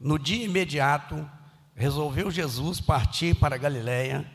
No 0.00 0.18
dia 0.18 0.44
imediato, 0.44 1.28
resolveu 1.74 2.30
Jesus 2.30 2.80
partir 2.80 3.34
para 3.34 3.56
Galiléia 3.56 4.30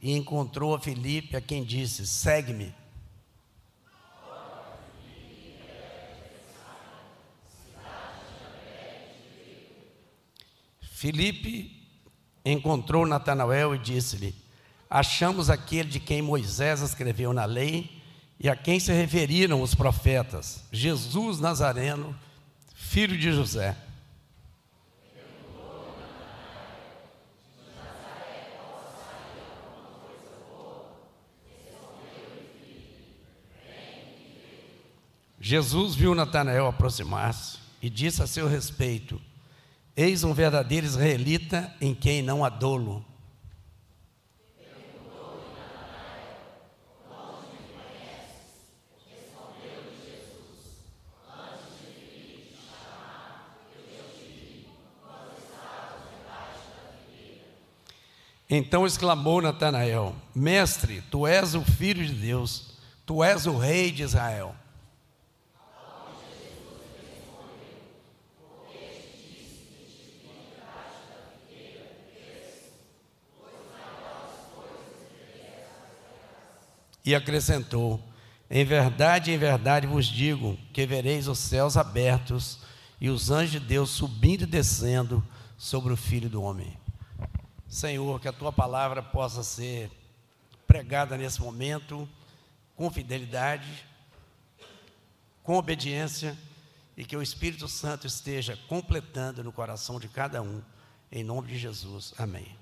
e 0.00 0.16
encontrou 0.16 0.74
a 0.74 0.80
Filipe, 0.80 1.36
a 1.36 1.40
quem 1.40 1.62
disse: 1.64 2.06
Segue-me. 2.06 2.74
Filipe 10.80 11.82
encontrou 12.44 13.04
Natanael 13.04 13.74
e 13.74 13.78
disse-lhe: 13.78 14.34
Achamos 14.88 15.50
aquele 15.50 15.88
de 15.88 16.00
quem 16.00 16.22
Moisés 16.22 16.80
escreveu 16.80 17.32
na 17.32 17.44
lei 17.44 18.00
e 18.38 18.48
a 18.48 18.56
quem 18.56 18.80
se 18.80 18.92
referiram 18.92 19.62
os 19.62 19.74
profetas, 19.74 20.64
Jesus 20.72 21.38
Nazareno, 21.38 22.16
filho 22.74 23.18
de 23.18 23.32
José. 23.32 23.76
Jesus 35.52 35.94
viu 35.94 36.14
Natanael 36.14 36.66
aproximar-se 36.66 37.58
e 37.82 37.90
disse 37.90 38.22
a 38.22 38.26
seu 38.26 38.48
respeito: 38.48 39.20
Eis 39.94 40.24
um 40.24 40.32
verdadeiro 40.32 40.86
israelita 40.86 41.70
em 41.78 41.94
quem 41.94 42.22
não 42.22 42.42
há 42.42 42.48
dolo. 42.48 43.04
Então 58.48 58.86
exclamou 58.86 59.42
Natanael: 59.42 60.16
Mestre, 60.34 61.02
tu 61.10 61.26
és 61.26 61.54
o 61.54 61.60
filho 61.60 62.06
de 62.06 62.14
Deus, 62.14 62.78
tu 63.04 63.22
és 63.22 63.44
o 63.44 63.58
rei 63.58 63.92
de 63.92 64.02
Israel. 64.02 64.61
E 77.04 77.14
acrescentou: 77.14 78.02
Em 78.50 78.64
verdade, 78.64 79.30
em 79.30 79.38
verdade 79.38 79.86
vos 79.86 80.06
digo 80.06 80.58
que 80.72 80.86
vereis 80.86 81.28
os 81.28 81.38
céus 81.38 81.76
abertos 81.76 82.60
e 83.00 83.08
os 83.10 83.30
anjos 83.30 83.52
de 83.52 83.60
Deus 83.60 83.90
subindo 83.90 84.42
e 84.42 84.46
descendo 84.46 85.26
sobre 85.58 85.92
o 85.92 85.96
Filho 85.96 86.28
do 86.28 86.42
Homem. 86.42 86.76
Senhor, 87.66 88.20
que 88.20 88.28
a 88.28 88.32
tua 88.32 88.52
palavra 88.52 89.02
possa 89.02 89.42
ser 89.42 89.90
pregada 90.66 91.16
nesse 91.16 91.40
momento 91.40 92.08
com 92.76 92.90
fidelidade, 92.90 93.86
com 95.42 95.56
obediência 95.56 96.36
e 96.96 97.04
que 97.04 97.16
o 97.16 97.22
Espírito 97.22 97.66
Santo 97.68 98.06
esteja 98.06 98.58
completando 98.68 99.42
no 99.42 99.52
coração 99.52 99.98
de 99.98 100.08
cada 100.08 100.42
um, 100.42 100.62
em 101.10 101.24
nome 101.24 101.48
de 101.48 101.58
Jesus. 101.58 102.14
Amém. 102.18 102.61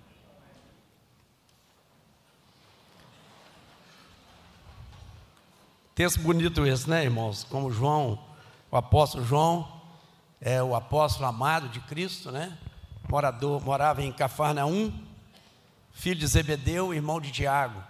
Texto 6.00 6.20
bonito 6.20 6.64
esse, 6.64 6.88
né, 6.88 7.04
irmãos? 7.04 7.44
Como 7.44 7.70
João, 7.70 8.18
o 8.70 8.76
apóstolo 8.78 9.22
João, 9.22 9.82
é 10.40 10.62
o 10.62 10.74
apóstolo 10.74 11.26
amado 11.26 11.68
de 11.68 11.78
Cristo, 11.78 12.32
né? 12.32 12.56
Morador, 13.06 13.62
morava 13.62 14.02
em 14.02 14.10
Cafarnaum, 14.10 14.90
filho 15.92 16.18
de 16.18 16.26
Zebedeu, 16.26 16.94
irmão 16.94 17.20
de 17.20 17.30
Tiago. 17.30 17.84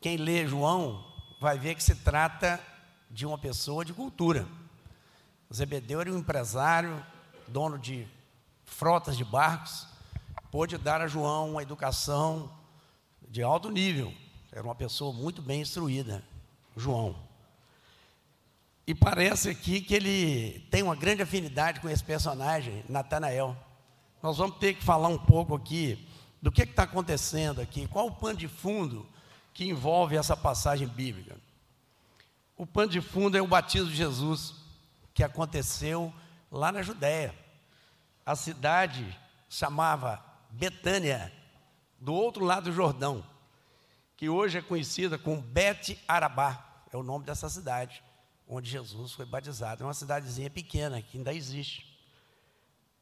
Quem 0.00 0.16
lê 0.16 0.46
João 0.46 1.04
vai 1.40 1.58
ver 1.58 1.74
que 1.74 1.82
se 1.82 1.96
trata 1.96 2.60
de 3.10 3.26
uma 3.26 3.36
pessoa 3.36 3.84
de 3.84 3.92
cultura. 3.92 4.46
Zebedeu 5.52 6.00
era 6.00 6.12
um 6.12 6.18
empresário, 6.18 7.04
dono 7.48 7.76
de 7.76 8.06
frotas 8.64 9.16
de 9.16 9.24
barcos, 9.24 9.88
pôde 10.52 10.78
dar 10.78 11.00
a 11.00 11.08
João 11.08 11.50
uma 11.50 11.64
educação 11.64 12.48
de 13.28 13.42
alto 13.42 13.72
nível. 13.72 14.21
Era 14.52 14.62
uma 14.62 14.74
pessoa 14.74 15.14
muito 15.14 15.40
bem 15.40 15.62
instruída, 15.62 16.22
João. 16.76 17.16
E 18.86 18.94
parece 18.94 19.48
aqui 19.48 19.80
que 19.80 19.94
ele 19.94 20.60
tem 20.70 20.82
uma 20.82 20.94
grande 20.94 21.22
afinidade 21.22 21.80
com 21.80 21.88
esse 21.88 22.04
personagem, 22.04 22.84
Natanael. 22.86 23.56
Nós 24.22 24.36
vamos 24.36 24.58
ter 24.58 24.74
que 24.74 24.84
falar 24.84 25.08
um 25.08 25.16
pouco 25.16 25.54
aqui 25.54 26.06
do 26.42 26.52
que 26.52 26.64
está 26.64 26.82
acontecendo 26.82 27.62
aqui, 27.62 27.88
qual 27.88 28.08
o 28.08 28.14
pano 28.14 28.38
de 28.38 28.46
fundo 28.46 29.08
que 29.54 29.64
envolve 29.64 30.16
essa 30.16 30.36
passagem 30.36 30.86
bíblica. 30.86 31.34
O 32.54 32.66
pano 32.66 32.90
de 32.90 33.00
fundo 33.00 33.38
é 33.38 33.40
o 33.40 33.46
batismo 33.46 33.88
de 33.88 33.96
Jesus, 33.96 34.54
que 35.14 35.24
aconteceu 35.24 36.12
lá 36.50 36.70
na 36.70 36.82
Judéia. 36.82 37.34
A 38.26 38.36
cidade 38.36 39.18
chamava 39.48 40.22
Betânia, 40.50 41.32
do 41.98 42.12
outro 42.12 42.44
lado 42.44 42.64
do 42.64 42.72
Jordão 42.76 43.31
que 44.22 44.28
hoje 44.28 44.56
é 44.56 44.62
conhecida 44.62 45.18
como 45.18 45.42
Bet 45.42 45.98
Arabá, 46.06 46.84
é 46.92 46.96
o 46.96 47.02
nome 47.02 47.24
dessa 47.24 47.48
cidade, 47.48 48.00
onde 48.46 48.70
Jesus 48.70 49.10
foi 49.10 49.26
batizado. 49.26 49.82
É 49.82 49.86
uma 49.88 49.92
cidadezinha 49.92 50.48
pequena, 50.48 51.02
que 51.02 51.18
ainda 51.18 51.34
existe. 51.34 51.92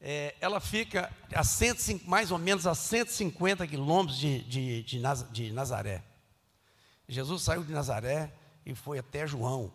É, 0.00 0.34
ela 0.40 0.60
fica 0.60 1.14
a 1.34 1.44
105, 1.44 2.08
mais 2.08 2.30
ou 2.30 2.38
menos 2.38 2.66
a 2.66 2.74
150 2.74 3.66
quilômetros 3.66 4.18
de, 4.18 4.42
de, 4.44 4.82
de, 4.82 5.02
de 5.30 5.52
Nazaré. 5.52 6.02
Jesus 7.06 7.42
saiu 7.42 7.64
de 7.64 7.72
Nazaré 7.74 8.32
e 8.64 8.74
foi 8.74 8.98
até 8.98 9.26
João 9.26 9.70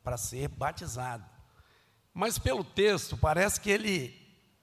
para 0.00 0.16
ser 0.16 0.46
batizado. 0.46 1.24
Mas 2.12 2.38
pelo 2.38 2.62
texto, 2.62 3.16
parece 3.16 3.60
que 3.60 3.68
ele, 3.68 4.14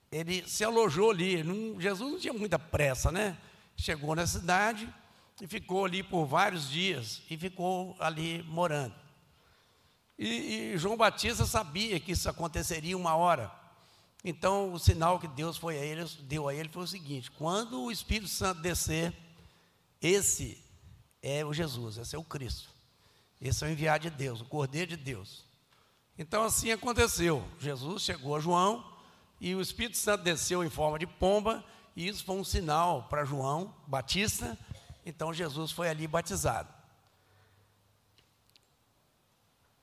ele 0.09 0.47
se 0.47 0.63
alojou 0.63 1.11
ali. 1.11 1.43
Não, 1.43 1.77
Jesus 1.77 2.09
não 2.09 2.17
tinha 2.17 2.33
muita 2.33 2.57
pressa, 2.57 3.11
né? 3.11 3.37
Chegou 3.75 4.15
na 4.15 4.25
cidade, 4.25 4.87
e 5.39 5.47
ficou 5.47 5.85
ali 5.85 6.03
por 6.03 6.25
vários 6.25 6.69
dias 6.69 7.21
e 7.29 7.37
ficou 7.37 7.95
ali 7.99 8.43
morando. 8.43 8.95
E, 10.17 10.73
e, 10.73 10.77
João 10.77 10.97
Batista 10.97 11.45
sabia 11.45 11.99
que 11.99 12.11
isso 12.11 12.29
aconteceria 12.29 12.97
uma 12.97 13.15
hora. 13.15 13.51
Então, 14.23 14.71
o 14.71 14.77
sinal 14.77 15.19
que 15.19 15.27
Deus 15.27 15.57
foi 15.57 15.79
a 15.79 15.83
ele, 15.83 16.05
deu 16.21 16.47
a 16.47 16.53
ele 16.53 16.69
foi 16.69 16.83
o 16.83 16.87
seguinte: 16.87 17.31
quando 17.31 17.81
o 17.81 17.91
Espírito 17.91 18.29
Santo 18.29 18.61
descer, 18.61 19.11
esse 19.99 20.63
é 21.23 21.43
o 21.43 21.53
Jesus, 21.53 21.97
esse 21.97 22.15
é 22.15 22.19
o 22.19 22.23
Cristo. 22.23 22.69
Esse 23.41 23.63
é 23.63 23.67
o 23.67 23.71
enviado 23.71 24.03
de 24.03 24.11
Deus, 24.11 24.41
o 24.41 24.45
Cordeiro 24.45 24.91
de 24.91 24.97
Deus. 24.97 25.43
Então, 26.15 26.43
assim 26.43 26.71
aconteceu. 26.71 27.43
Jesus 27.59 28.03
chegou 28.03 28.35
a 28.35 28.39
João 28.39 28.85
e 29.39 29.55
o 29.55 29.61
Espírito 29.61 29.97
Santo 29.97 30.23
desceu 30.23 30.63
em 30.63 30.69
forma 30.69 30.99
de 30.99 31.07
pomba, 31.07 31.65
e 31.95 32.07
isso 32.07 32.23
foi 32.23 32.35
um 32.35 32.43
sinal 32.43 33.07
para 33.09 33.25
João 33.25 33.73
Batista 33.87 34.55
então 35.05 35.33
Jesus 35.33 35.71
foi 35.71 35.89
ali 35.89 36.07
batizado. 36.07 36.69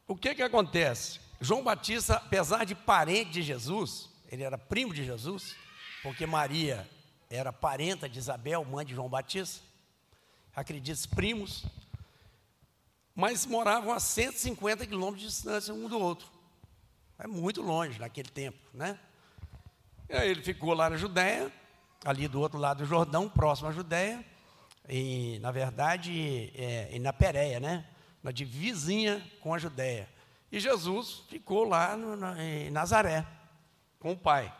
O 0.06 0.17
que 0.17 0.34
que 0.34 0.43
acontece? 0.43 1.21
João 1.41 1.62
Batista, 1.62 2.17
apesar 2.17 2.65
de 2.65 2.75
parente 2.75 3.31
de 3.31 3.43
Jesus, 3.43 4.09
ele 4.29 4.43
era 4.43 4.56
primo 4.56 4.95
de 4.95 5.05
Jesus, 5.05 5.55
porque 6.03 6.27
Maria 6.27 6.89
era 7.31 7.53
parenta 7.53 8.09
de 8.09 8.19
Isabel, 8.19 8.65
mãe 8.65 8.87
de 8.87 8.95
João 8.95 9.09
Batista, 9.09 9.62
acredite, 10.56 11.06
primos, 11.09 11.65
mas 13.15 13.45
moravam 13.45 13.93
a 13.93 14.00
150 14.00 14.87
quilômetros 14.87 15.23
de 15.23 15.29
distância 15.29 15.75
um 15.75 15.89
do 15.89 15.99
outro. 15.99 16.29
É 17.19 17.27
muito 17.27 17.61
longe 17.61 17.99
naquele 17.99 18.29
tempo, 18.29 18.59
né? 18.73 18.99
E 20.09 20.17
aí 20.17 20.31
ele 20.31 20.43
ficou 20.43 20.73
lá 20.73 20.88
na 20.88 20.97
Judéia, 20.97 21.53
ali 22.05 22.26
do 22.29 22.41
outro 22.41 22.59
lado 22.59 22.79
do 22.79 22.87
Jordão, 22.87 23.29
próximo 23.29 23.69
à 23.69 23.73
Judéia, 23.73 24.25
em, 24.88 25.38
na 25.38 25.50
verdade, 25.50 26.52
é, 26.55 26.99
na 26.99 27.12
Pérea, 27.12 27.61
né? 27.61 27.87
na 28.23 28.31
divisinha 28.31 29.25
com 29.40 29.55
a 29.55 29.58
Judéia. 29.58 30.08
E 30.50 30.58
Jesus 30.58 31.25
ficou 31.29 31.64
lá 31.64 31.96
no, 31.96 32.17
na, 32.17 32.43
em 32.43 32.70
Nazaré, 32.70 33.26
com 33.99 34.12
o 34.12 34.17
pai. 34.17 34.55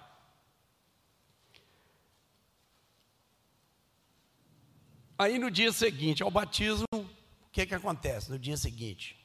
Aí 5.19 5.39
no 5.39 5.51
dia 5.51 5.73
seguinte 5.73 6.23
ao 6.23 6.31
batismo, 6.31 6.85
o 6.93 7.07
que, 7.51 7.67
que 7.67 7.75
acontece? 7.75 8.31
No 8.31 8.39
dia 8.39 8.57
seguinte, 8.57 9.19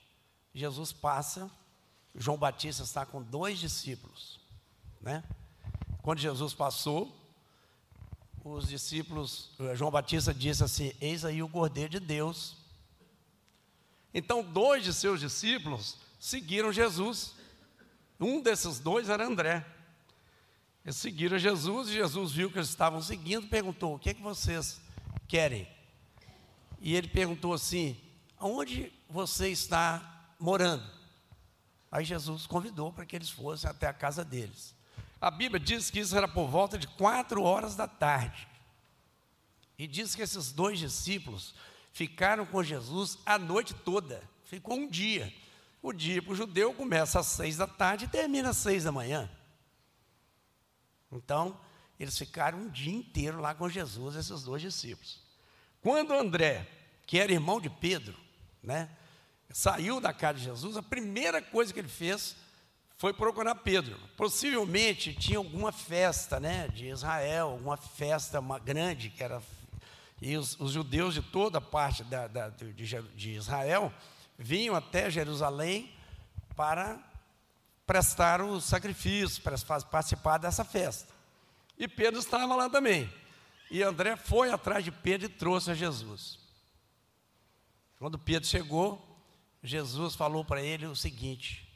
Jesus 0.54 0.92
passa, 0.92 1.52
João 2.16 2.38
Batista 2.38 2.84
está 2.84 3.06
com 3.06 3.22
dois 3.22 3.60
discípulos. 3.60 4.40
Né? 5.02 5.24
Quando 6.02 6.20
Jesus 6.20 6.54
passou, 6.54 7.23
os 8.44 8.68
discípulos, 8.68 9.52
eh, 9.60 9.76
João 9.76 9.90
Batista 9.90 10.34
disse 10.34 10.64
assim: 10.64 10.94
Eis 11.00 11.24
aí 11.24 11.42
o 11.42 11.50
Cordeiro 11.50 11.90
de 11.90 12.00
Deus. 12.00 12.58
Então, 14.14 14.44
dois 14.44 14.84
de 14.84 14.94
seus 14.94 15.20
discípulos 15.20 15.98
seguiram 16.20 16.72
Jesus. 16.72 17.36
Um 18.20 18.42
desses 18.42 18.80
dois 18.80 19.10
era 19.10 19.26
André. 19.26 19.66
Eles 20.84 20.98
seguiram 20.98 21.38
Jesus 21.38 21.90
e 21.90 21.94
Jesus 21.94 22.32
viu 22.34 22.52
que 22.52 22.58
eles 22.58 22.70
estavam 22.70 23.02
seguindo, 23.02 23.48
perguntou: 23.48 23.96
O 23.96 24.00
que 24.00 24.10
é 24.10 24.14
que 24.14 24.22
vocês 24.22 24.82
querem? 25.28 25.68
E 26.80 26.94
ele 26.96 27.08
perguntou 27.08 27.54
assim: 27.54 27.98
Aonde 28.38 28.92
você 29.10 29.50
está 29.50 30.28
morando? 30.38 30.84
Aí 31.90 32.04
Jesus 32.04 32.46
convidou 32.46 32.92
para 32.92 33.06
que 33.06 33.16
eles 33.16 33.30
fossem 33.30 33.70
até 33.70 33.88
a 33.88 33.94
casa 33.94 34.26
deles. 34.26 34.76
A 35.24 35.32
Bíblia 35.32 35.58
diz 35.58 35.90
que 35.90 36.02
isso 36.02 36.18
era 36.18 36.28
por 36.28 36.50
volta 36.50 36.78
de 36.78 36.86
quatro 36.86 37.44
horas 37.44 37.78
da 37.78 37.88
tarde. 37.88 38.46
E 39.80 39.88
diz 39.88 40.14
que 40.14 40.22
esses 40.22 40.52
dois 40.52 40.78
discípulos 40.78 41.56
ficaram 41.94 42.46
com 42.46 42.62
Jesus 42.62 43.18
a 43.26 43.40
noite 43.40 43.74
toda. 43.74 44.22
Ficou 44.44 44.76
um 44.76 44.90
dia. 44.90 45.34
O 45.82 45.94
dia 45.94 46.22
para 46.22 46.34
o 46.34 46.36
judeu 46.36 46.74
começa 46.74 47.22
às 47.22 47.28
seis 47.28 47.56
da 47.56 47.66
tarde 47.66 48.04
e 48.04 48.10
termina 48.10 48.50
às 48.50 48.58
seis 48.58 48.84
da 48.84 48.92
manhã. 48.92 49.32
Então, 51.10 51.58
eles 51.98 52.18
ficaram 52.18 52.58
um 52.58 52.70
dia 52.70 52.94
inteiro 52.94 53.40
lá 53.40 53.56
com 53.56 53.70
Jesus, 53.70 54.18
esses 54.18 54.44
dois 54.44 54.62
discípulos. 54.62 55.22
Quando 55.82 56.14
André, 56.14 56.70
que 57.08 57.18
era 57.18 57.32
irmão 57.32 57.62
de 57.62 57.70
Pedro, 57.70 58.20
né, 58.62 58.90
saiu 59.50 60.02
da 60.02 60.12
casa 60.12 60.40
de 60.40 60.44
Jesus, 60.44 60.76
a 60.76 60.84
primeira 60.84 61.42
coisa 61.42 61.74
que 61.74 61.80
ele 61.80 61.88
fez 61.88 62.36
foi 63.04 63.12
procurar 63.12 63.56
Pedro. 63.56 64.00
Possivelmente 64.16 65.14
tinha 65.14 65.38
alguma 65.38 65.74
festa 65.74 66.40
né, 66.40 66.70
de 66.70 66.88
Israel, 66.88 67.50
alguma 67.50 67.76
festa 67.76 68.40
grande, 68.64 69.10
que 69.10 69.22
era. 69.22 69.44
E 70.22 70.38
os, 70.38 70.58
os 70.58 70.72
judeus 70.72 71.14
de 71.14 71.22
toda 71.22 71.60
parte 71.60 72.02
da, 72.06 72.28
da, 72.28 72.48
de, 72.48 72.72
de 72.72 73.32
Israel 73.32 73.92
vinham 74.40 74.74
até 74.74 75.12
Jerusalém 75.12 75.94
para 76.56 76.98
prestar 77.86 78.40
o 78.40 78.62
sacrifício, 78.62 79.44
para 79.44 79.58
participar 79.92 80.38
dessa 80.38 80.64
festa. 80.64 81.14
E 81.78 81.90
Pedro 81.90 82.22
estava 82.22 82.56
lá 82.56 82.70
também. 82.70 83.14
E 83.70 83.84
André 83.84 84.16
foi 84.16 84.50
atrás 84.50 84.82
de 84.82 84.94
Pedro 84.94 85.26
e 85.26 85.30
trouxe 85.30 85.72
a 85.72 85.76
Jesus. 85.76 86.40
Quando 88.00 88.18
Pedro 88.18 88.48
chegou, 88.48 89.20
Jesus 89.62 90.16
falou 90.16 90.46
para 90.46 90.62
ele 90.62 90.86
o 90.86 90.96
seguinte: 90.96 91.73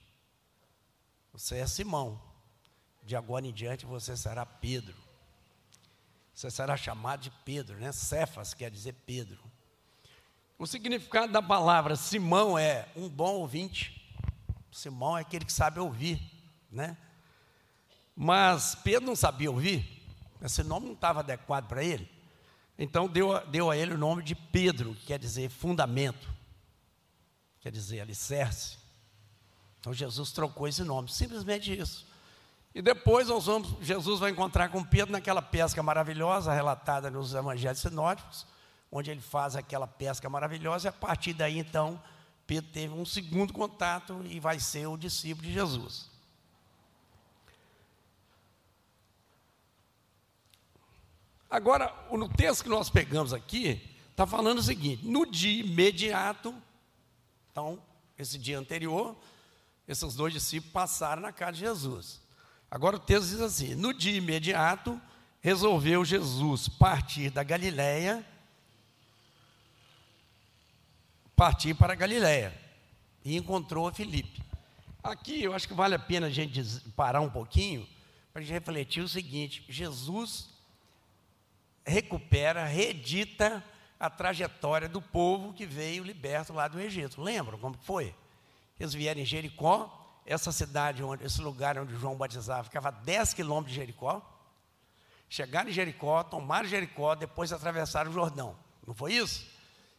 Você 1.37 1.57
é 1.57 1.67
Simão, 1.67 2.19
de 3.03 3.15
agora 3.15 3.45
em 3.45 3.53
diante 3.53 3.85
você 3.85 4.17
será 4.17 4.43
Pedro. 4.43 4.95
Você 6.33 6.49
será 6.49 6.75
chamado 6.75 7.21
de 7.21 7.29
Pedro, 7.45 7.77
né? 7.77 7.91
Cefas 7.91 8.55
quer 8.55 8.71
dizer 8.71 8.95
Pedro. 9.05 9.37
O 10.57 10.65
significado 10.65 11.31
da 11.31 11.39
palavra 11.39 11.95
Simão 11.95 12.57
é 12.57 12.87
um 12.95 13.07
bom 13.07 13.35
ouvinte. 13.35 14.03
Simão 14.71 15.15
é 15.15 15.21
aquele 15.21 15.45
que 15.45 15.53
sabe 15.53 15.79
ouvir, 15.79 16.19
né? 16.71 16.97
Mas 18.15 18.73
Pedro 18.73 19.05
não 19.05 19.15
sabia 19.15 19.51
ouvir, 19.51 20.03
esse 20.41 20.63
nome 20.63 20.87
não 20.87 20.95
estava 20.95 21.19
adequado 21.19 21.67
para 21.67 21.83
ele. 21.83 22.09
Então 22.79 23.07
deu, 23.07 23.45
deu 23.45 23.69
a 23.69 23.77
ele 23.77 23.93
o 23.93 23.97
nome 23.97 24.23
de 24.23 24.33
Pedro, 24.33 24.95
que 24.95 25.05
quer 25.05 25.19
dizer 25.19 25.49
fundamento, 25.51 26.33
quer 27.59 27.71
dizer 27.71 28.01
alicerce. 28.01 28.86
Então 29.79 29.93
Jesus 29.93 30.31
trocou 30.31 30.67
esse 30.67 30.83
nome, 30.83 31.09
simplesmente 31.09 31.77
isso. 31.77 32.05
E 32.73 32.81
depois 32.81 33.27
nós 33.27 33.45
vamos, 33.45 33.69
Jesus 33.81 34.19
vai 34.19 34.31
encontrar 34.31 34.69
com 34.69 34.83
Pedro 34.83 35.11
naquela 35.11 35.41
pesca 35.41 35.81
maravilhosa, 35.81 36.53
relatada 36.53 37.09
nos 37.09 37.33
evangelhos 37.33 37.79
sinóticos, 37.79 38.45
onde 38.91 39.09
ele 39.09 39.21
faz 39.21 39.55
aquela 39.55 39.87
pesca 39.87 40.29
maravilhosa, 40.29 40.87
e 40.87 40.89
a 40.89 40.93
partir 40.93 41.33
daí 41.33 41.57
então 41.57 42.01
Pedro 42.45 42.71
teve 42.71 42.93
um 42.93 43.05
segundo 43.05 43.51
contato 43.51 44.21
e 44.25 44.39
vai 44.39 44.59
ser 44.59 44.87
o 44.87 44.95
discípulo 44.95 45.47
de 45.47 45.53
Jesus. 45.53 46.09
Agora, 51.49 51.93
no 52.11 52.27
texto 52.27 52.63
que 52.63 52.69
nós 52.69 52.89
pegamos 52.89 53.33
aqui, 53.33 53.81
está 54.11 54.27
falando 54.27 54.59
o 54.59 54.63
seguinte: 54.63 55.05
no 55.05 55.25
dia 55.25 55.61
imediato, 55.61 56.53
então, 57.51 57.81
esse 58.17 58.37
dia 58.37 58.59
anterior, 58.59 59.15
esses 59.87 60.15
dois 60.15 60.33
discípulos 60.33 60.73
passaram 60.73 61.21
na 61.21 61.31
casa 61.31 61.53
de 61.53 61.59
Jesus. 61.59 62.21
Agora 62.69 62.97
o 62.97 62.99
texto 62.99 63.29
diz 63.29 63.41
assim: 63.41 63.75
no 63.75 63.93
dia 63.93 64.17
imediato, 64.17 64.99
resolveu 65.41 66.03
Jesus 66.03 66.67
partir 66.67 67.29
da 67.29 67.43
Galiléia 67.43 68.25
partir 71.37 71.75
para 71.75 71.93
Galiléia 71.93 72.51
e 73.23 73.37
encontrou 73.37 73.87
a 73.87 73.93
Filipe. 73.93 74.43
Aqui 75.03 75.43
eu 75.43 75.53
acho 75.53 75.67
que 75.67 75.73
vale 75.75 75.93
a 75.93 75.99
pena 75.99 76.25
a 76.27 76.31
gente 76.31 76.63
parar 76.95 77.21
um 77.21 77.29
pouquinho 77.29 77.87
para 78.33 78.41
a 78.41 78.43
gente 78.43 78.53
refletir 78.53 79.01
o 79.01 79.07
seguinte: 79.07 79.63
Jesus 79.69 80.49
recupera, 81.85 82.65
reedita 82.65 83.63
a 83.99 84.09
trajetória 84.09 84.89
do 84.89 85.01
povo 85.01 85.53
que 85.53 85.65
veio 85.65 86.03
liberto 86.03 86.53
lá 86.53 86.67
do 86.67 86.79
Egito. 86.79 87.21
Lembram 87.21 87.59
como 87.59 87.77
foi? 87.83 88.15
Eles 88.79 88.93
vieram 88.93 89.21
em 89.21 89.25
Jericó, 89.25 90.21
essa 90.25 90.51
cidade, 90.51 91.03
onde, 91.03 91.23
esse 91.23 91.41
lugar 91.41 91.77
onde 91.77 91.95
João 91.95 92.15
batizava, 92.15 92.65
ficava 92.65 92.89
a 92.89 92.91
10 92.91 93.33
quilômetros 93.33 93.73
de 93.73 93.79
Jericó. 93.79 94.21
Chegaram 95.29 95.69
em 95.69 95.73
Jericó, 95.73 96.23
tomaram 96.23 96.67
Jericó, 96.67 97.15
depois 97.15 97.51
atravessaram 97.51 98.11
o 98.11 98.13
Jordão. 98.13 98.55
Não 98.85 98.93
foi 98.93 99.13
isso? 99.13 99.45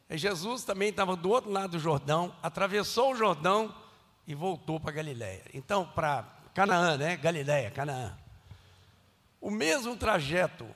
E 0.09 0.17
Jesus 0.17 0.65
também 0.65 0.89
estava 0.89 1.17
do 1.17 1.29
outro 1.31 1.51
lado 1.51 1.73
do 1.73 1.79
Jordão, 1.79 2.35
atravessou 2.43 3.13
o 3.13 3.17
Jordão 3.17 3.75
e 4.27 4.35
voltou 4.35 4.79
para 4.79 4.93
Galiléia. 4.93 5.45
Então, 5.53 5.87
para 5.87 6.23
Canaã, 6.55 6.97
né? 6.97 7.17
Galiléia, 7.17 7.71
Canaã. 7.71 8.17
O 9.41 9.51
mesmo 9.51 9.97
trajeto 9.97 10.67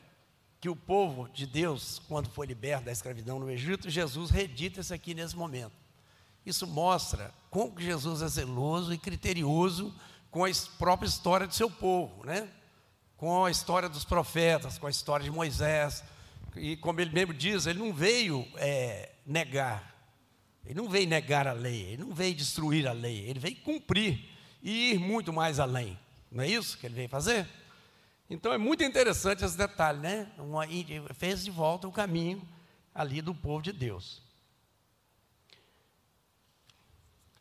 que 0.61 0.69
o 0.69 0.77
povo 0.77 1.29
de 1.29 1.47
Deus, 1.47 2.01
quando 2.09 2.31
foi 2.31 2.47
liberto 2.47 2.85
da 2.85 2.93
escravidão 2.93 3.39
no 3.39 3.51
Egito, 3.51 3.91
Jesus 3.91 4.31
redita 4.31 4.81
isso 4.81 4.95
aqui 4.95 5.13
nesse 5.13 5.37
momento. 5.37 5.82
Isso 6.45 6.67
mostra 6.67 7.33
como 7.51 7.79
Jesus 7.79 8.23
é 8.23 8.29
zeloso 8.29 8.93
e 8.93 8.99
criterioso 8.99 9.95
com 10.31 10.45
a 10.45 10.51
própria 10.79 11.07
história 11.07 11.47
do 11.47 11.55
seu 11.55 11.71
povo, 11.71 12.25
né? 12.25 12.49
com 13.17 13.45
a 13.45 13.51
história 13.53 13.89
dos 13.89 14.05
profetas, 14.05 14.79
com 14.79 14.87
a 14.89 14.91
história 14.91 15.23
de 15.23 15.31
Moisés. 15.31 16.03
E 16.57 16.77
como 16.77 17.01
ele 17.01 17.13
mesmo 17.13 17.33
diz, 17.33 17.67
ele 17.67 17.79
não 17.79 17.93
veio 17.93 18.45
é, 18.57 19.13
negar. 19.25 19.95
Ele 20.65 20.75
não 20.75 20.89
veio 20.89 21.09
negar 21.09 21.47
a 21.47 21.53
lei, 21.53 21.83
ele 21.83 22.03
não 22.03 22.13
veio 22.13 22.35
destruir 22.35 22.87
a 22.89 22.93
lei, 22.93 23.29
ele 23.29 23.39
veio 23.39 23.57
cumprir 23.57 24.29
e 24.63 24.93
ir 24.93 24.99
muito 24.99 25.33
mais 25.33 25.61
além. 25.61 25.99
Não 26.31 26.43
é 26.43 26.49
isso 26.49 26.79
que 26.79 26.87
ele 26.87 26.95
veio 26.95 27.09
fazer? 27.09 27.47
Então 28.31 28.53
é 28.53 28.59
muito 28.59 28.83
interessante 28.83 29.45
esse 29.45 29.57
detalhe, 29.57 29.99
né? 29.99 30.33
Uma, 30.39 30.65
fez 31.15 31.45
de 31.45 31.51
volta 31.51 31.87
o 31.87 31.93
caminho 31.93 32.43
ali 32.95 33.21
do 33.21 33.35
povo 33.35 33.63
de 33.63 33.73
Deus. 33.73 34.22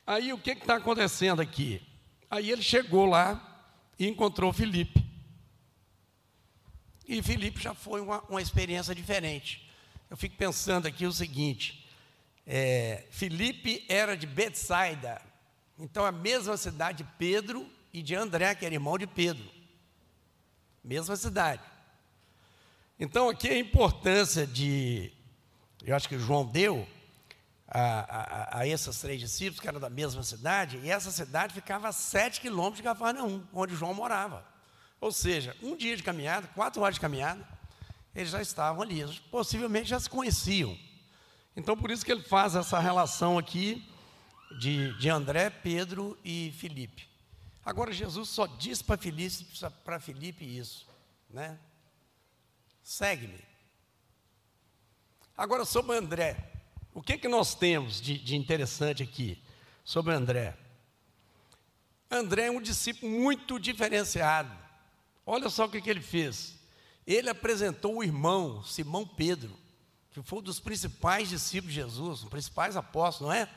Aí 0.05 0.34
o 0.34 0.38
que 0.38 0.51
está 0.51 0.75
acontecendo 0.75 1.41
aqui? 1.41 1.81
Aí 2.29 2.50
ele 2.50 2.63
chegou 2.63 3.05
lá 3.05 3.65
e 4.00 4.08
encontrou 4.08 4.51
Felipe. 4.51 5.05
E 7.08 7.22
Felipe 7.22 7.62
já 7.62 7.74
foi 7.74 8.01
uma, 8.01 8.22
uma 8.29 8.41
experiência 8.41 8.96
diferente. 8.96 9.70
Eu 10.10 10.17
fico 10.17 10.36
pensando 10.36 10.88
aqui 10.88 11.05
o 11.05 11.12
seguinte: 11.12 11.88
é, 12.46 13.05
Filipe 13.12 13.86
era 13.88 14.15
de 14.15 14.25
Betsaida, 14.25 15.22
então 15.77 16.05
a 16.05 16.12
mesma 16.12 16.58
cidade 16.58 17.03
de 17.03 17.10
Pedro 17.17 17.70
e 17.93 18.01
de 18.01 18.15
André, 18.15 18.55
que 18.55 18.65
era 18.65 18.74
irmão 18.74 18.98
de 18.98 19.08
Pedro. 19.08 19.50
Mesma 20.84 21.15
cidade. 21.15 21.62
Então 23.00 23.29
aqui 23.29 23.50
a 23.50 23.58
importância 23.58 24.46
de, 24.48 25.12
eu 25.84 25.96
acho 25.96 26.08
que 26.08 26.17
João 26.17 26.46
deu 26.46 26.88
a, 27.73 27.79
a, 27.79 28.59
a, 28.59 28.67
esses 28.67 28.99
três 28.99 29.19
discípulos 29.19 29.61
que 29.61 29.67
eram 29.67 29.79
da 29.79 29.89
mesma 29.89 30.21
cidade, 30.23 30.77
e 30.83 30.91
essa 30.91 31.09
cidade 31.09 31.53
ficava 31.53 31.87
a 31.87 31.93
sete 31.93 32.41
quilômetros 32.41 32.77
de 32.77 32.83
Cafarnaum, 32.83 33.43
onde 33.53 33.75
João 33.75 33.93
morava. 33.93 34.45
Ou 34.99 35.11
seja, 35.11 35.55
um 35.63 35.75
dia 35.77 35.95
de 35.95 36.03
caminhada, 36.03 36.47
quatro 36.49 36.81
horas 36.81 36.95
de 36.95 37.01
caminhada, 37.01 37.47
eles 38.13 38.29
já 38.29 38.41
estavam 38.41 38.81
ali, 38.81 39.05
possivelmente 39.31 39.89
já 39.89 39.99
se 39.99 40.09
conheciam. 40.09 40.77
Então, 41.55 41.77
por 41.77 41.89
isso 41.89 42.03
que 42.05 42.11
ele 42.11 42.23
faz 42.23 42.55
essa 42.55 42.77
relação 42.77 43.37
aqui 43.37 43.87
de, 44.59 44.93
de 44.99 45.09
André, 45.09 45.49
Pedro 45.49 46.19
e 46.25 46.53
Filipe. 46.57 47.07
Agora, 47.63 47.93
Jesus 47.93 48.27
só 48.27 48.47
diz 48.47 48.81
para 48.81 48.97
Filipe, 48.97 49.45
para 49.85 49.99
Filipe 49.99 50.43
isso, 50.43 50.85
né? 51.29 51.57
Segue-me. 52.83 53.39
Agora, 55.37 55.63
sobre 55.63 55.95
André, 55.95 56.50
o 56.93 57.01
que, 57.01 57.17
que 57.17 57.27
nós 57.27 57.55
temos 57.55 58.01
de, 58.01 58.17
de 58.17 58.36
interessante 58.36 59.01
aqui 59.01 59.41
sobre 59.83 60.13
André? 60.13 60.57
André 62.10 62.48
é 62.48 62.51
um 62.51 62.62
discípulo 62.62 63.12
muito 63.12 63.57
diferenciado. 63.57 64.51
Olha 65.25 65.50
só 65.50 65.65
o 65.65 65.69
que, 65.69 65.81
que 65.81 65.89
ele 65.89 66.01
fez. 66.01 66.60
Ele 67.07 67.29
apresentou 67.29 67.98
o 67.98 68.03
irmão, 68.03 68.62
Simão 68.63 69.07
Pedro, 69.07 69.57
que 70.12 70.21
foi 70.21 70.39
um 70.39 70.41
dos 70.41 70.60
principais 70.60 71.29
discípulos 71.29 71.74
de 71.74 71.79
Jesus, 71.79 72.19
dos 72.21 72.29
principais 72.29 72.75
apóstolos, 72.75 73.33
não 73.33 73.41
é? 73.41 73.50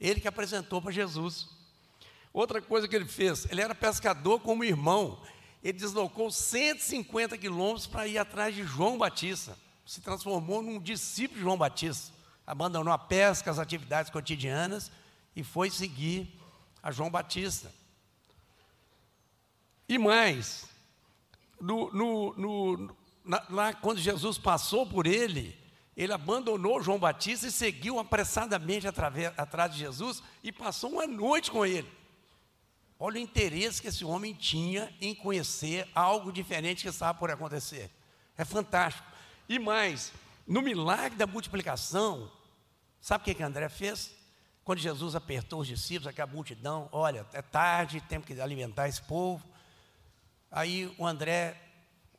Ele 0.00 0.20
que 0.20 0.26
apresentou 0.26 0.82
para 0.82 0.90
Jesus. 0.90 1.48
Outra 2.32 2.60
coisa 2.60 2.88
que 2.88 2.96
ele 2.96 3.06
fez, 3.06 3.46
ele 3.50 3.60
era 3.60 3.74
pescador 3.74 4.40
como 4.40 4.64
irmão, 4.64 5.22
ele 5.62 5.78
deslocou 5.78 6.30
150 6.30 7.38
quilômetros 7.38 7.86
para 7.86 8.08
ir 8.08 8.18
atrás 8.18 8.54
de 8.54 8.64
João 8.64 8.98
Batista. 8.98 9.56
Se 9.86 10.00
transformou 10.00 10.62
num 10.62 10.80
discípulo 10.80 11.38
de 11.38 11.44
João 11.44 11.56
Batista. 11.56 12.19
Abandonou 12.46 12.92
a 12.92 12.98
pesca, 12.98 13.50
as 13.50 13.58
atividades 13.58 14.10
cotidianas 14.10 14.90
e 15.34 15.44
foi 15.44 15.70
seguir 15.70 16.40
a 16.82 16.90
João 16.90 17.10
Batista. 17.10 17.72
E 19.88 19.98
mais, 19.98 20.66
no, 21.60 21.92
no, 21.92 22.34
no, 22.34 22.96
na, 23.24 23.44
lá 23.50 23.74
quando 23.74 23.98
Jesus 23.98 24.38
passou 24.38 24.86
por 24.86 25.06
ele, 25.06 25.58
ele 25.96 26.12
abandonou 26.12 26.82
João 26.82 26.98
Batista 26.98 27.46
e 27.46 27.52
seguiu 27.52 27.98
apressadamente 27.98 28.86
através, 28.86 29.32
atrás 29.36 29.72
de 29.72 29.78
Jesus 29.78 30.22
e 30.42 30.50
passou 30.50 30.92
uma 30.92 31.06
noite 31.06 31.50
com 31.50 31.66
ele. 31.66 31.90
Olha 32.98 33.16
o 33.16 33.22
interesse 33.22 33.80
que 33.80 33.88
esse 33.88 34.04
homem 34.04 34.34
tinha 34.34 34.94
em 35.00 35.14
conhecer 35.14 35.88
algo 35.94 36.30
diferente 36.30 36.82
que 36.82 36.88
estava 36.88 37.18
por 37.18 37.30
acontecer. 37.30 37.90
É 38.36 38.44
fantástico. 38.44 39.06
E 39.48 39.58
mais, 39.58 40.12
no 40.46 40.62
milagre 40.62 41.16
da 41.16 41.26
multiplicação, 41.26 42.30
sabe 43.00 43.22
o 43.22 43.24
que, 43.24 43.34
que 43.34 43.42
André 43.42 43.68
fez? 43.68 44.14
Quando 44.64 44.78
Jesus 44.78 45.14
apertou 45.14 45.60
os 45.60 45.66
discípulos, 45.66 46.06
aquela 46.06 46.30
multidão, 46.30 46.88
olha, 46.92 47.26
é 47.32 47.42
tarde, 47.42 48.00
temos 48.02 48.26
que 48.26 48.40
alimentar 48.40 48.88
esse 48.88 49.02
povo. 49.02 49.44
Aí 50.50 50.94
o 50.98 51.06
André 51.06 51.60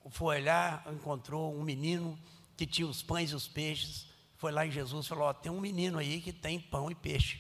foi 0.10 0.38
olhar, 0.38 0.86
encontrou 0.92 1.56
um 1.56 1.64
menino 1.64 2.18
que 2.58 2.66
tinha 2.66 2.88
os 2.88 3.02
pães 3.02 3.32
e 3.32 3.36
os 3.36 3.48
peixes. 3.48 4.08
Foi 4.38 4.52
lá 4.52 4.66
em 4.66 4.72
Jesus 4.72 5.06
e 5.06 5.10
falou: 5.10 5.26
ó, 5.26 5.34
tem 5.34 5.52
um 5.52 5.62
menino 5.62 5.98
aí 5.98 6.22
que 6.22 6.34
tem 6.34 6.60
pão 6.60 6.90
e 6.90 6.96
peixe. 6.96 7.40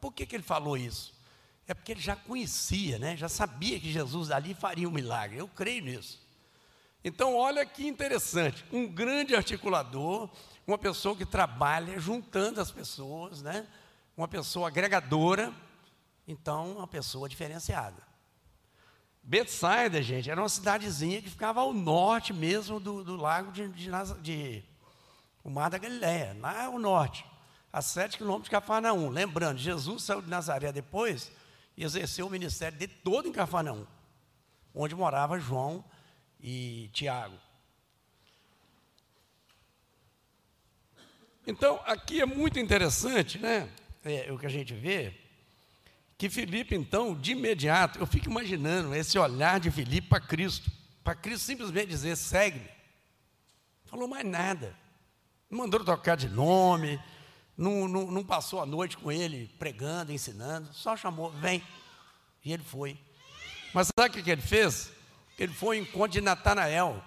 Por 0.00 0.12
que, 0.12 0.26
que 0.26 0.34
ele 0.34 0.42
falou 0.42 0.76
isso? 0.76 1.14
É 1.68 1.74
porque 1.74 1.92
ele 1.92 2.00
já 2.00 2.16
conhecia, 2.16 2.98
né? 2.98 3.16
já 3.16 3.28
sabia 3.28 3.78
que 3.78 3.90
Jesus 3.90 4.30
ali 4.30 4.54
faria 4.54 4.88
um 4.88 4.92
milagre. 4.92 5.38
Eu 5.38 5.48
creio 5.48 5.84
nisso. 5.84 6.25
Então, 7.06 7.36
olha 7.36 7.64
que 7.64 7.86
interessante: 7.86 8.64
um 8.72 8.84
grande 8.84 9.36
articulador, 9.36 10.28
uma 10.66 10.76
pessoa 10.76 11.14
que 11.14 11.24
trabalha 11.24 12.00
juntando 12.00 12.60
as 12.60 12.72
pessoas, 12.72 13.40
né? 13.42 13.64
uma 14.16 14.26
pessoa 14.26 14.66
agregadora, 14.66 15.54
então, 16.26 16.78
uma 16.78 16.86
pessoa 16.88 17.28
diferenciada. 17.28 18.02
Betsaida, 19.22 20.02
gente, 20.02 20.28
era 20.28 20.42
uma 20.42 20.48
cidadezinha 20.48 21.22
que 21.22 21.30
ficava 21.30 21.60
ao 21.60 21.72
norte 21.72 22.32
mesmo 22.32 22.80
do, 22.80 23.04
do 23.04 23.14
lago 23.14 23.52
de, 23.52 23.68
de, 23.68 23.88
de, 24.20 24.64
o 25.44 25.50
Mar 25.50 25.70
da 25.70 25.78
Galileia, 25.78 26.36
lá 26.40 26.64
ao 26.64 26.76
norte, 26.76 27.24
a 27.72 27.80
sete 27.80 28.16
quilômetros 28.16 28.46
de 28.46 28.50
Cafarnaum. 28.50 29.10
Lembrando, 29.10 29.58
Jesus 29.58 30.02
saiu 30.02 30.22
de 30.22 30.28
Nazaré 30.28 30.72
depois 30.72 31.30
e 31.76 31.84
exerceu 31.84 32.26
o 32.26 32.30
ministério 32.30 32.76
de 32.76 32.88
todo 32.88 33.28
em 33.28 33.32
Cafarnaum, 33.32 33.86
onde 34.74 34.96
morava 34.96 35.38
João 35.38 35.84
e 36.40 36.90
Tiago. 36.92 37.38
Então, 41.46 41.80
aqui 41.86 42.20
é 42.20 42.26
muito 42.26 42.58
interessante, 42.58 43.38
né? 43.38 43.68
É, 44.04 44.32
o 44.32 44.38
que 44.38 44.46
a 44.46 44.50
gente 44.50 44.74
vê 44.74 45.14
que 46.18 46.30
Filipe, 46.30 46.74
então, 46.74 47.14
de 47.14 47.32
imediato, 47.32 47.98
eu 47.98 48.06
fico 48.06 48.30
imaginando 48.30 48.94
esse 48.94 49.18
olhar 49.18 49.60
de 49.60 49.70
Filipe 49.70 50.08
para 50.08 50.20
Cristo, 50.20 50.70
para 51.04 51.14
Cristo 51.14 51.44
simplesmente 51.44 51.88
dizer: 51.88 52.16
segue-me. 52.16 52.68
Falou 53.84 54.08
mais 54.08 54.24
nada. 54.24 54.74
Não 55.50 55.58
mandou 55.58 55.84
tocar 55.84 56.16
de 56.16 56.28
nome, 56.28 56.98
não, 57.56 57.86
não, 57.86 58.10
não, 58.10 58.24
passou 58.24 58.60
a 58.60 58.66
noite 58.66 58.96
com 58.96 59.12
ele 59.12 59.48
pregando, 59.58 60.12
ensinando, 60.12 60.72
só 60.72 60.96
chamou, 60.96 61.30
vem. 61.30 61.62
E 62.44 62.52
ele 62.52 62.64
foi. 62.64 62.98
Mas 63.72 63.88
sabe 63.96 64.18
o 64.18 64.24
que 64.24 64.30
ele 64.30 64.42
fez? 64.42 64.90
Ele 65.38 65.52
foi 65.52 65.78
em 65.78 65.82
encontro 65.82 66.12
de 66.12 66.20
Natanael 66.20 67.02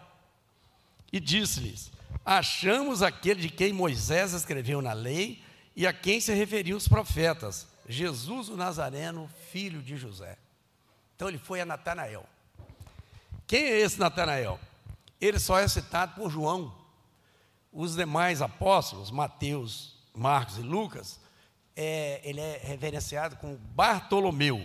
e 1.12 1.20
disse-lhes: 1.20 1.92
Achamos 2.24 3.02
aquele 3.02 3.42
de 3.42 3.50
quem 3.50 3.74
Moisés 3.74 4.34
escreveu 4.34 4.82
na 4.82 4.94
lei 4.94 5.44
e 5.76 5.88
a 5.88 5.94
quem 5.94 6.20
se 6.20 6.34
referiam 6.34 6.78
os 6.78 6.88
profetas 6.88 7.68
Jesus 7.90 8.50
o 8.50 8.56
Nazareno, 8.56 9.28
filho 9.50 9.82
de 9.82 9.98
José. 9.98 10.38
Então 11.16 11.28
ele 11.28 11.40
foi 11.40 11.60
a 11.60 11.66
Natanael. 11.66 12.24
Quem 13.48 13.64
é 13.64 13.80
esse 13.80 14.00
Natanael? 14.00 14.60
Ele 15.20 15.40
só 15.40 15.58
é 15.58 15.68
citado 15.68 16.14
por 16.14 16.30
João. 16.30 16.72
Os 17.74 17.96
demais 17.96 18.44
apóstolos, 18.44 19.10
Mateus, 19.10 19.96
Marcos 20.14 20.60
e 20.60 20.62
Lucas, 20.62 21.20
é, 21.76 22.22
ele 22.24 22.40
é 22.40 22.62
reverenciado 22.64 23.38
com 23.38 23.56
Bartolomeu. 23.56 24.64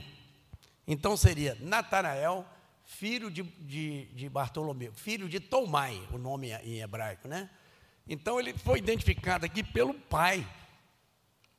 Então 0.87 1.17
seria 1.17 1.57
Natanael, 1.61 2.45
filho 2.85 3.31
de, 3.31 3.43
de, 3.43 4.07
de, 4.07 4.29
Bartolomeu, 4.29 4.93
filho 4.93 5.29
de 5.29 5.41
Tomai, 5.41 6.01
o 6.13 6.19
nome 6.19 6.53
em 6.53 6.81
hebraico, 6.81 7.27
né? 7.27 7.49
Então 8.07 8.39
ele 8.39 8.53
foi 8.53 8.79
identificado 8.79 9.47
aqui 9.47 9.63
pelo 9.63 9.95
pai, 9.95 10.47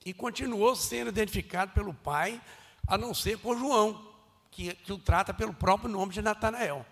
e 0.05 0.13
continuou 0.13 0.75
sendo 0.75 1.10
identificado 1.10 1.72
pelo 1.74 1.94
pai, 1.94 2.39
a 2.88 2.96
não 2.96 3.13
ser 3.13 3.39
por 3.39 3.58
João, 3.58 4.13
que, 4.51 4.74
que 4.75 4.94
o 4.94 5.00
trata 5.00 5.34
pelo 5.34 5.53
próprio 5.53 5.89
nome 5.89 6.13
de 6.13 6.22
Natanael. 6.22 6.86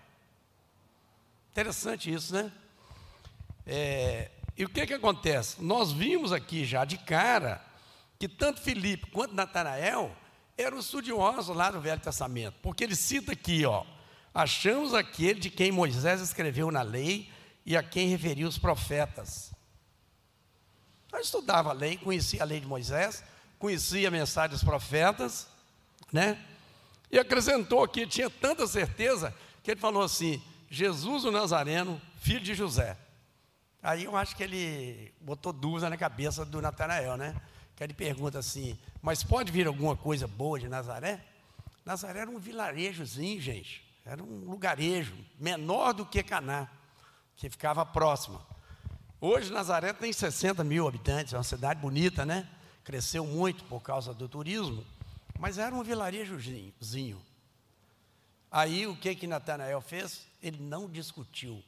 Interessante 1.52 2.12
isso, 2.12 2.34
né? 2.34 2.50
É, 3.64 4.32
e 4.56 4.64
o 4.64 4.68
que, 4.68 4.84
que 4.84 4.94
acontece? 4.94 5.62
Nós 5.62 5.92
vimos 5.92 6.32
aqui 6.32 6.64
já 6.64 6.84
de 6.84 6.98
cara 6.98 7.64
que 8.18 8.28
tanto 8.28 8.60
Filipe 8.60 9.06
quanto 9.10 9.34
Natanael 9.34 10.14
eram 10.58 10.78
estudiosos 10.78 11.54
lá 11.54 11.70
do 11.70 11.80
Velho 11.80 12.00
Testamento, 12.00 12.56
porque 12.60 12.82
ele 12.82 12.96
cita 12.96 13.32
aqui, 13.32 13.64
ó, 13.64 13.84
achamos 14.34 14.92
aquele 14.92 15.38
de 15.38 15.48
quem 15.48 15.70
Moisés 15.70 16.20
escreveu 16.20 16.70
na 16.70 16.82
lei 16.82 17.30
e 17.64 17.76
a 17.76 17.82
quem 17.82 18.08
referiu 18.08 18.48
os 18.48 18.58
profetas. 18.58 19.52
Eu 21.12 21.20
estudava 21.20 21.70
a 21.70 21.72
lei, 21.72 21.96
conhecia 21.96 22.42
a 22.42 22.44
lei 22.44 22.58
de 22.58 22.66
Moisés, 22.66 23.22
conhecia 23.58 24.08
a 24.08 24.10
mensagem 24.10 24.50
dos 24.50 24.64
profetas, 24.64 25.46
né? 26.12 26.44
E 27.10 27.18
acrescentou 27.18 27.86
que 27.86 28.06
tinha 28.06 28.28
tanta 28.28 28.66
certeza 28.66 29.32
que 29.62 29.70
ele 29.70 29.80
falou 29.80 30.02
assim: 30.02 30.42
Jesus 30.68 31.24
o 31.24 31.30
Nazareno, 31.30 32.02
filho 32.16 32.40
de 32.40 32.54
José. 32.54 32.98
Aí 33.80 34.04
eu 34.04 34.16
acho 34.16 34.34
que 34.34 34.42
ele 34.42 35.14
botou 35.20 35.52
dúvida 35.52 35.88
na 35.88 35.96
cabeça 35.96 36.44
do 36.44 36.60
Natanael, 36.60 37.16
né? 37.16 37.40
Que 37.76 37.84
ele 37.84 37.94
pergunta 37.94 38.40
assim: 38.40 38.76
Mas 39.00 39.22
pode 39.22 39.52
vir 39.52 39.68
alguma 39.68 39.96
coisa 39.96 40.26
boa 40.26 40.58
de 40.58 40.68
Nazaré? 40.68 41.24
Nazaré 41.84 42.20
era 42.20 42.30
um 42.30 42.38
vilarejozinho, 42.38 43.40
gente. 43.40 43.84
Era 44.04 44.22
um 44.22 44.50
lugarejo, 44.50 45.16
menor 45.38 45.94
do 45.94 46.04
que 46.04 46.22
Caná, 46.22 46.68
que 47.36 47.48
ficava 47.48 47.86
próximo. 47.86 48.40
Hoje 49.20 49.50
Nazaré 49.50 49.92
tem 49.94 50.12
60 50.12 50.62
mil 50.62 50.86
habitantes, 50.86 51.32
é 51.32 51.38
uma 51.38 51.42
cidade 51.42 51.80
bonita, 51.80 52.26
né? 52.26 52.46
Cresceu 52.84 53.24
muito 53.24 53.64
por 53.64 53.80
causa 53.80 54.12
do 54.12 54.28
turismo, 54.28 54.84
mas 55.38 55.56
era 55.56 55.74
um 55.74 55.82
vilarejozinho. 55.82 57.20
Aí 58.50 58.86
o 58.86 58.94
que 58.94 59.14
que 59.14 59.26
Natanael 59.26 59.80
fez? 59.80 60.26
Ele 60.42 60.62
não 60.62 60.88
discutiu. 60.88 61.64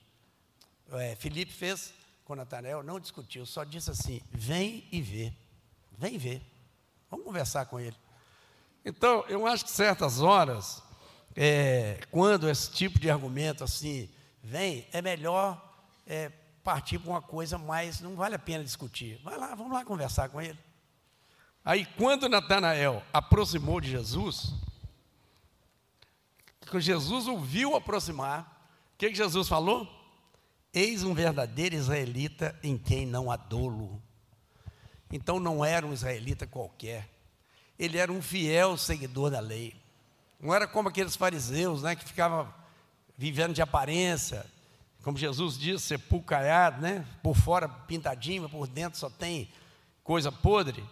É, 0.92 1.16
Felipe 1.16 1.52
fez 1.52 1.94
com 2.26 2.34
Natanael, 2.34 2.82
não 2.82 3.00
discutiu, 3.00 3.46
só 3.46 3.64
disse 3.64 3.90
assim: 3.90 4.20
vem 4.30 4.86
e 4.92 5.00
vê, 5.00 5.32
vem 5.96 6.18
ver, 6.18 6.42
vamos 7.10 7.24
conversar 7.24 7.64
com 7.66 7.80
ele. 7.80 7.96
Então, 8.84 9.24
eu 9.28 9.46
acho 9.46 9.64
que 9.64 9.70
certas 9.70 10.20
horas, 10.20 10.82
é, 11.36 12.00
quando 12.10 12.48
esse 12.48 12.70
tipo 12.70 12.98
de 12.98 13.10
argumento 13.10 13.62
assim 13.62 14.08
vem, 14.42 14.86
é 14.92 15.02
melhor 15.02 15.62
é, 16.06 16.30
partir 16.64 16.98
para 16.98 17.10
uma 17.10 17.22
coisa 17.22 17.58
mais, 17.58 18.00
não 18.00 18.16
vale 18.16 18.34
a 18.34 18.38
pena 18.38 18.64
discutir. 18.64 19.20
Vai 19.22 19.36
lá, 19.36 19.54
vamos 19.54 19.72
lá 19.72 19.84
conversar 19.84 20.28
com 20.30 20.40
ele. 20.40 20.58
Aí, 21.64 21.84
quando 21.96 22.28
Natanael 22.28 23.02
aproximou 23.12 23.80
de 23.80 23.90
Jesus, 23.90 24.54
que 26.70 26.80
Jesus 26.80 27.28
o 27.28 27.38
viu 27.38 27.76
aproximar, 27.76 28.70
o 28.94 28.98
que, 28.98 29.10
que 29.10 29.16
Jesus 29.16 29.48
falou? 29.48 29.88
Eis 30.72 31.02
um 31.02 31.12
verdadeiro 31.12 31.74
israelita 31.74 32.58
em 32.62 32.78
quem 32.78 33.04
não 33.04 33.30
há 33.30 33.36
dolo. 33.36 34.02
Então 35.12 35.38
não 35.38 35.64
era 35.64 35.86
um 35.86 35.92
israelita 35.92 36.46
qualquer, 36.46 37.08
ele 37.78 37.98
era 37.98 38.10
um 38.10 38.22
fiel 38.22 38.76
seguidor 38.76 39.30
da 39.30 39.40
lei. 39.40 39.74
Não 40.40 40.54
era 40.54 40.66
como 40.66 40.88
aqueles 40.88 41.16
fariseus, 41.16 41.82
né, 41.82 41.96
que 41.96 42.04
ficavam 42.04 42.52
vivendo 43.16 43.54
de 43.54 43.62
aparência, 43.62 44.44
como 45.02 45.16
Jesus 45.16 45.56
diz, 45.56 45.82
sepulcaiado, 45.82 46.82
né? 46.82 47.06
Por 47.22 47.36
fora 47.36 47.68
pintadinho, 47.68 48.42
mas 48.42 48.50
por 48.50 48.66
dentro 48.66 48.98
só 48.98 49.08
tem 49.08 49.48
coisa 50.02 50.32
podre. 50.32 50.84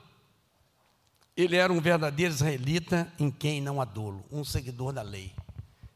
Ele 1.37 1.57
era 1.57 1.73
um 1.73 1.81
verdadeiro 1.81 2.33
israelita 2.33 3.13
em 3.19 3.29
quem 3.29 3.61
não 3.61 3.81
há 3.81 3.85
dolo, 3.85 4.25
um 4.31 4.45
seguidor 4.45 4.93
da 4.93 5.03
lei. 5.03 5.35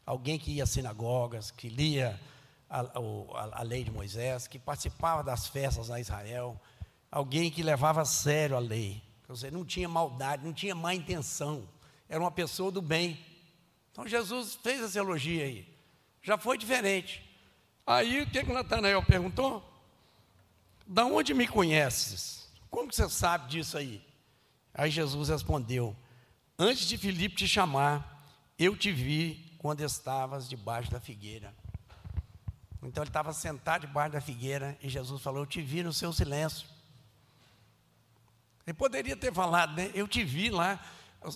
Alguém 0.05 0.37
que 0.37 0.51
ia 0.51 0.65
às 0.65 0.71
sinagogas, 0.71 1.53
que 1.53 1.69
lia 1.69 2.19
a, 2.69 2.81
a, 2.81 3.61
a 3.61 3.63
lei 3.63 3.85
de 3.85 3.91
Moisés, 3.93 4.49
que 4.49 4.59
participava 4.59 5.23
das 5.23 5.47
festas 5.47 5.89
em 5.89 6.01
Israel. 6.01 6.61
Alguém 7.11 7.53
que 7.53 7.63
levava 7.63 8.03
a 8.03 8.05
sério 8.05 8.57
a 8.57 8.59
lei. 8.59 9.01
Quer 9.27 9.33
dizer, 9.33 9.53
não 9.53 9.65
tinha 9.65 9.89
maldade, 9.89 10.45
não 10.45 10.53
tinha 10.53 10.75
má 10.75 10.93
intenção. 10.93 11.69
Era 12.09 12.21
uma 12.21 12.33
pessoa 12.33 12.73
do 12.73 12.83
bem. 12.83 13.17
Então 13.99 14.07
Jesus 14.07 14.57
fez 14.63 14.81
esse 14.81 14.97
elogio 14.97 15.43
aí. 15.43 15.67
Já 16.23 16.39
foi 16.39 16.57
diferente. 16.57 17.21
Aí 17.85 18.23
o 18.23 18.31
que, 18.31 18.45
que 18.45 18.53
Natanael 18.53 19.03
perguntou? 19.03 19.61
Da 20.87 21.05
onde 21.05 21.35
me 21.35 21.49
conheces? 21.49 22.49
Como 22.71 22.89
que 22.89 22.95
você 22.95 23.09
sabe 23.09 23.49
disso 23.49 23.77
aí? 23.77 24.01
Aí 24.73 24.89
Jesus 24.89 25.31
respondeu: 25.31 25.97
Antes 26.57 26.87
de 26.87 26.97
Filipe 26.97 27.35
te 27.35 27.49
chamar, 27.49 28.25
eu 28.57 28.77
te 28.77 28.93
vi 28.93 29.53
quando 29.59 29.81
estavas 29.81 30.49
debaixo 30.49 30.93
da 30.93 31.01
figueira. 31.01 31.53
Então 32.81 33.03
ele 33.03 33.11
estava 33.11 33.33
sentado 33.33 33.89
debaixo 33.89 34.13
da 34.13 34.21
figueira 34.21 34.79
e 34.81 34.89
Jesus 34.89 35.21
falou: 35.21 35.41
Eu 35.41 35.47
te 35.47 35.61
vi 35.61 35.83
no 35.83 35.93
seu 35.93 36.13
silêncio. 36.13 36.69
Ele 38.65 38.75
poderia 38.75 39.17
ter 39.17 39.35
falado, 39.35 39.75
né? 39.75 39.91
Eu 39.93 40.07
te 40.07 40.23
vi 40.23 40.51
lá. 40.51 40.79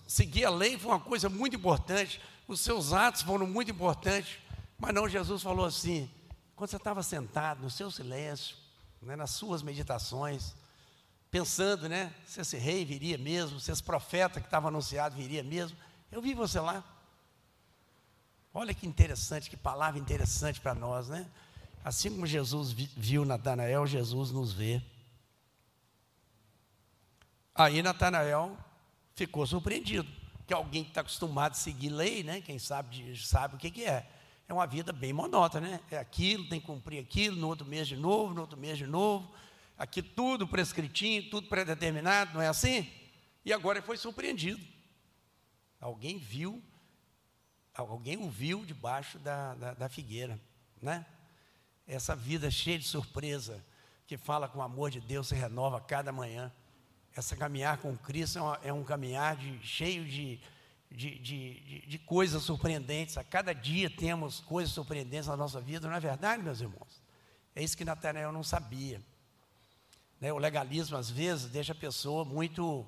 Seguir 0.06 0.44
a 0.44 0.50
lei 0.50 0.78
foi 0.78 0.92
uma 0.92 1.00
coisa 1.00 1.28
muito 1.28 1.56
importante. 1.56 2.20
Os 2.52 2.60
seus 2.60 2.92
atos 2.92 3.22
foram 3.22 3.46
muito 3.46 3.70
importantes. 3.70 4.38
Mas 4.78 4.92
não, 4.94 5.08
Jesus 5.08 5.42
falou 5.42 5.64
assim: 5.64 6.10
quando 6.54 6.68
você 6.68 6.76
estava 6.76 7.02
sentado 7.02 7.62
no 7.62 7.70
seu 7.70 7.90
silêncio, 7.90 8.56
né, 9.00 9.16
nas 9.16 9.30
suas 9.30 9.62
meditações, 9.62 10.54
pensando, 11.30 11.88
né? 11.88 12.14
Se 12.26 12.42
esse 12.42 12.58
rei 12.58 12.84
viria 12.84 13.16
mesmo, 13.16 13.58
se 13.58 13.72
esse 13.72 13.82
profeta 13.82 14.38
que 14.38 14.46
estava 14.46 14.68
anunciado 14.68 15.16
viria 15.16 15.42
mesmo, 15.42 15.76
eu 16.10 16.20
vi 16.20 16.34
você 16.34 16.60
lá. 16.60 16.84
Olha 18.52 18.74
que 18.74 18.86
interessante, 18.86 19.48
que 19.48 19.56
palavra 19.56 19.98
interessante 19.98 20.60
para 20.60 20.74
nós, 20.74 21.08
né? 21.08 21.26
Assim 21.82 22.10
como 22.10 22.26
Jesus 22.26 22.72
viu 22.72 23.24
Natanael, 23.24 23.86
Jesus 23.86 24.30
nos 24.30 24.52
vê. 24.52 24.82
Aí 27.54 27.82
Natanael 27.82 28.56
ficou 29.14 29.46
surpreendido, 29.46 30.08
que 30.52 30.54
alguém 30.54 30.84
que 30.84 30.90
está 30.90 31.00
acostumado 31.00 31.52
a 31.52 31.54
seguir 31.54 31.88
lei, 31.88 32.22
né? 32.22 32.42
Quem 32.42 32.58
sabe, 32.58 33.18
sabe 33.18 33.54
o 33.54 33.58
que, 33.58 33.70
que 33.70 33.84
é. 33.84 34.06
É 34.46 34.52
uma 34.52 34.66
vida 34.66 34.92
bem 34.92 35.10
monótona, 35.10 35.66
né? 35.66 35.80
É 35.90 35.96
aquilo, 35.96 36.46
tem 36.46 36.60
que 36.60 36.66
cumprir 36.66 37.00
aquilo, 37.00 37.36
no 37.36 37.48
outro 37.48 37.66
mês 37.66 37.88
de 37.88 37.96
novo, 37.96 38.34
no 38.34 38.42
outro 38.42 38.58
mês 38.58 38.76
de 38.76 38.86
novo. 38.86 39.32
Aqui 39.78 40.02
tudo 40.02 40.46
prescritinho, 40.46 41.30
tudo 41.30 41.48
predeterminado, 41.48 42.34
não 42.34 42.42
é 42.42 42.48
assim? 42.48 42.86
E 43.42 43.52
agora 43.52 43.78
ele 43.78 43.86
foi 43.86 43.96
surpreendido. 43.96 44.62
Alguém 45.80 46.18
viu 46.18 46.62
alguém 47.74 48.18
o 48.18 48.28
viu 48.28 48.62
debaixo 48.66 49.18
da, 49.18 49.54
da, 49.54 49.72
da 49.72 49.88
figueira, 49.88 50.38
né? 50.82 51.06
Essa 51.86 52.14
vida 52.14 52.50
cheia 52.50 52.78
de 52.78 52.84
surpresa, 52.84 53.64
que 54.06 54.18
fala 54.18 54.46
com 54.46 54.58
o 54.58 54.62
amor 54.62 54.90
de 54.90 55.00
Deus, 55.00 55.28
se 55.28 55.34
renova 55.34 55.80
cada 55.80 56.12
manhã. 56.12 56.52
Essa 57.14 57.36
caminhar 57.36 57.78
com 57.78 57.96
Cristo 57.96 58.38
é, 58.38 58.42
uma, 58.42 58.60
é 58.64 58.72
um 58.72 58.82
caminhar 58.82 59.36
de, 59.36 59.58
cheio 59.66 60.04
de, 60.04 60.40
de, 60.90 61.18
de, 61.18 61.86
de, 61.86 61.98
coisas 61.98 62.42
surpreendentes. 62.42 63.18
A 63.18 63.24
cada 63.24 63.52
dia 63.52 63.90
temos 63.90 64.40
coisas 64.40 64.72
surpreendentes 64.72 65.26
na 65.26 65.36
nossa 65.36 65.60
vida, 65.60 65.88
não 65.88 65.94
é 65.94 66.00
verdade, 66.00 66.42
meus 66.42 66.60
irmãos? 66.60 67.02
É 67.54 67.62
isso 67.62 67.76
que 67.76 67.84
Natanael 67.84 68.32
não 68.32 68.42
sabia. 68.42 69.02
Né? 70.20 70.32
O 70.32 70.38
legalismo, 70.38 70.96
às 70.96 71.10
vezes, 71.10 71.50
deixa 71.50 71.72
a 71.72 71.76
pessoa 71.76 72.24
muito, 72.24 72.86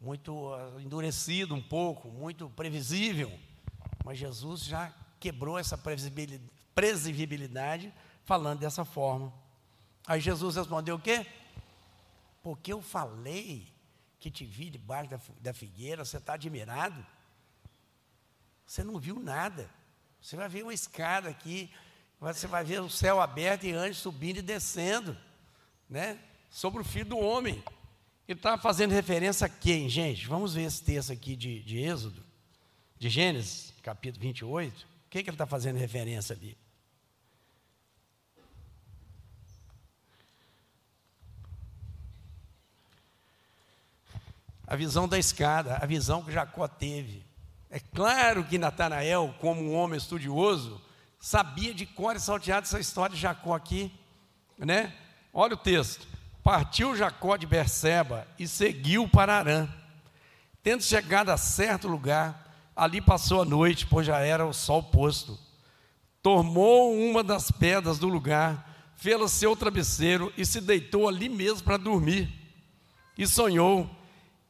muito 0.00 0.52
uh, 0.52 0.78
endurecido 0.80 1.54
um 1.54 1.62
pouco, 1.62 2.08
muito 2.08 2.50
previsível. 2.50 3.32
Mas 4.04 4.18
Jesus 4.18 4.64
já 4.64 4.92
quebrou 5.18 5.58
essa 5.58 5.78
previsibilidade 6.74 7.92
falando 8.24 8.60
dessa 8.60 8.84
forma. 8.84 9.32
Aí 10.06 10.20
Jesus 10.20 10.56
respondeu 10.56 10.96
o 10.96 11.00
quê? 11.00 11.26
Porque 12.46 12.72
eu 12.72 12.80
falei 12.80 13.66
que 14.20 14.30
te 14.30 14.44
vi 14.44 14.70
debaixo 14.70 15.10
da, 15.10 15.20
da 15.40 15.52
figueira, 15.52 16.04
você 16.04 16.18
está 16.18 16.34
admirado? 16.34 17.04
Você 18.64 18.84
não 18.84 19.00
viu 19.00 19.18
nada. 19.18 19.68
Você 20.22 20.36
vai 20.36 20.48
ver 20.48 20.62
uma 20.62 20.72
escada 20.72 21.28
aqui, 21.28 21.68
você 22.20 22.46
vai 22.46 22.62
ver 22.62 22.80
o 22.80 22.88
céu 22.88 23.20
aberto 23.20 23.64
e 23.64 23.72
anjos 23.72 23.98
subindo 23.98 24.36
e 24.36 24.42
descendo, 24.42 25.18
né? 25.90 26.20
Sobre 26.48 26.82
o 26.82 26.84
filho 26.84 27.06
do 27.06 27.18
homem. 27.18 27.60
Ele 28.28 28.38
estava 28.38 28.62
fazendo 28.62 28.92
referência 28.92 29.48
a 29.48 29.50
quem, 29.50 29.88
gente? 29.88 30.24
Vamos 30.28 30.54
ver 30.54 30.66
esse 30.66 30.84
texto 30.84 31.12
aqui 31.12 31.34
de, 31.34 31.64
de 31.64 31.78
Êxodo, 31.78 32.22
de 32.96 33.08
Gênesis 33.08 33.74
capítulo 33.82 34.22
28, 34.22 34.82
o 34.82 34.86
que, 35.10 35.24
que 35.24 35.30
ele 35.30 35.34
está 35.34 35.46
fazendo 35.46 35.78
referência 35.78 36.36
ali? 36.36 36.56
A 44.66 44.74
visão 44.74 45.06
da 45.06 45.18
escada, 45.18 45.78
a 45.80 45.86
visão 45.86 46.22
que 46.22 46.32
Jacó 46.32 46.66
teve. 46.66 47.24
É 47.70 47.78
claro 47.78 48.44
que 48.44 48.58
Natanael, 48.58 49.34
como 49.40 49.62
um 49.62 49.74
homem 49.74 49.96
estudioso, 49.96 50.80
sabia 51.20 51.72
de 51.72 51.86
cor 51.86 52.16
e 52.16 52.20
salteado 52.20 52.66
essa 52.66 52.80
história 52.80 53.14
de 53.14 53.22
Jacó 53.22 53.54
aqui, 53.54 53.92
né? 54.58 54.92
Olha 55.32 55.54
o 55.54 55.58
texto. 55.58 56.06
Partiu 56.42 56.96
Jacó 56.96 57.36
de 57.36 57.46
Berseba 57.46 58.26
e 58.38 58.46
seguiu 58.46 59.08
para 59.08 59.36
Arã. 59.38 59.68
Tendo 60.62 60.82
chegado 60.82 61.30
a 61.30 61.36
certo 61.36 61.88
lugar, 61.88 62.46
Ali 62.76 63.00
passou 63.00 63.40
a 63.40 63.44
noite, 63.46 63.86
pois 63.86 64.06
já 64.06 64.18
era 64.18 64.44
o 64.44 64.52
sol 64.52 64.82
posto. 64.82 65.38
Tomou 66.22 66.94
uma 66.94 67.24
das 67.24 67.50
pedras 67.50 67.98
do 67.98 68.06
lugar, 68.06 68.92
fez 68.96 69.32
seu 69.32 69.56
travesseiro 69.56 70.30
e 70.36 70.44
se 70.44 70.60
deitou 70.60 71.08
ali 71.08 71.26
mesmo 71.30 71.62
para 71.62 71.78
dormir. 71.78 72.28
E 73.16 73.26
sonhou: 73.26 73.88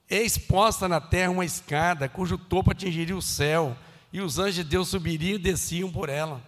eis 0.09 0.39
posta 0.39 0.89
na 0.89 1.01
terra 1.01 1.31
uma 1.31 1.45
escada, 1.45 2.09
cujo 2.09 2.39
topo 2.39 2.71
atingiria 2.71 3.17
o 3.17 3.23
céu, 3.23 3.77
e 4.13 4.21
os 4.21 4.39
anjos 4.39 4.57
de 4.57 4.65
Deus 4.65 4.89
subiriam 4.89 5.37
e 5.37 5.43
desciam 5.43 5.91
por 5.91 6.09
ela. 6.09 6.43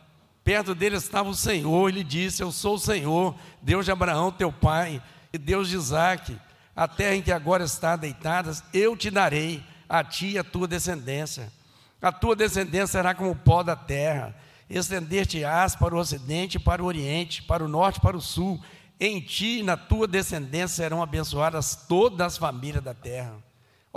Perto 0.45 0.75
dele 0.75 0.97
estava 0.97 1.29
o 1.29 1.35
Senhor, 1.35 1.89
e 1.89 1.93
lhe 1.93 2.05
disse: 2.05 2.43
Eu 2.43 2.51
sou 2.51 2.75
o 2.75 2.79
Senhor, 2.79 3.35
Deus 3.61 3.85
de 3.85 3.93
Abraão, 3.93 4.31
teu 4.31 4.53
pai, 4.53 5.03
e 5.33 5.39
Deus 5.39 5.69
de 5.69 5.77
Isaque. 5.77 6.39
A 6.75 6.87
terra 6.87 7.17
em 7.17 7.23
que 7.23 7.33
agora 7.33 7.65
está 7.65 7.97
deitada, 7.97 8.53
eu 8.73 8.97
te 8.97 9.11
darei, 9.11 9.63
a 9.89 10.05
ti 10.05 10.29
e 10.29 10.39
a 10.39 10.45
tua 10.45 10.69
descendência 10.69 11.53
a 12.01 12.13
tua 12.13 12.37
descendência 12.37 12.87
será 12.87 13.15
como 13.15 13.31
o 13.31 13.37
pó 13.37 13.63
da 13.63 13.75
terra. 13.75 14.35
Estender-te-ás 14.71 15.75
para 15.75 15.95
o 15.95 15.99
ocidente, 15.99 16.59
para 16.59 16.83
o 16.83 16.87
oriente, 16.87 17.43
para 17.43 17.65
o 17.65 17.69
norte, 17.69 18.01
para 18.01 18.17
o 18.17 18.21
sul. 18.21 18.61
Em 19.01 19.21
ti 19.21 19.59
e 19.59 19.63
na 19.63 19.77
tua 19.77 20.07
descendência 20.07 20.69
serão 20.69 21.03
abençoadas 21.03 21.75
todas 21.89 22.21
as 22.21 22.39
famílias 22.39 22.85
da 22.85 22.95
terra. 22.95 23.37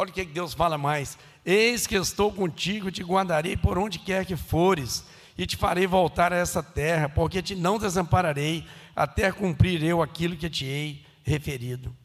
Olha 0.01 0.09
o 0.09 0.13
que 0.13 0.25
Deus 0.25 0.55
fala 0.55 0.79
mais: 0.79 1.15
Eis 1.45 1.85
que 1.85 1.93
estou 1.93 2.33
contigo, 2.33 2.89
te 2.89 3.03
guardarei 3.03 3.55
por 3.55 3.77
onde 3.77 3.99
quer 3.99 4.25
que 4.25 4.35
fores, 4.35 5.05
e 5.37 5.45
te 5.45 5.55
farei 5.55 5.85
voltar 5.85 6.33
a 6.33 6.37
essa 6.37 6.63
terra, 6.63 7.07
porque 7.07 7.39
te 7.39 7.53
não 7.53 7.77
desampararei, 7.77 8.65
até 8.95 9.31
cumprir 9.31 9.83
eu 9.83 10.01
aquilo 10.01 10.35
que 10.35 10.49
te 10.49 10.65
hei 10.65 11.05
referido. 11.23 11.95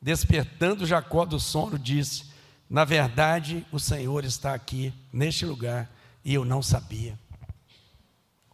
Despertando 0.00 0.86
Jacó 0.86 1.26
do 1.26 1.38
sono, 1.38 1.78
disse: 1.78 2.30
na 2.70 2.86
verdade, 2.86 3.66
o 3.70 3.78
Senhor 3.78 4.24
está 4.24 4.54
aqui, 4.54 4.90
neste 5.12 5.44
lugar, 5.44 5.90
e 6.24 6.32
eu 6.32 6.42
não 6.42 6.62
sabia. 6.62 7.18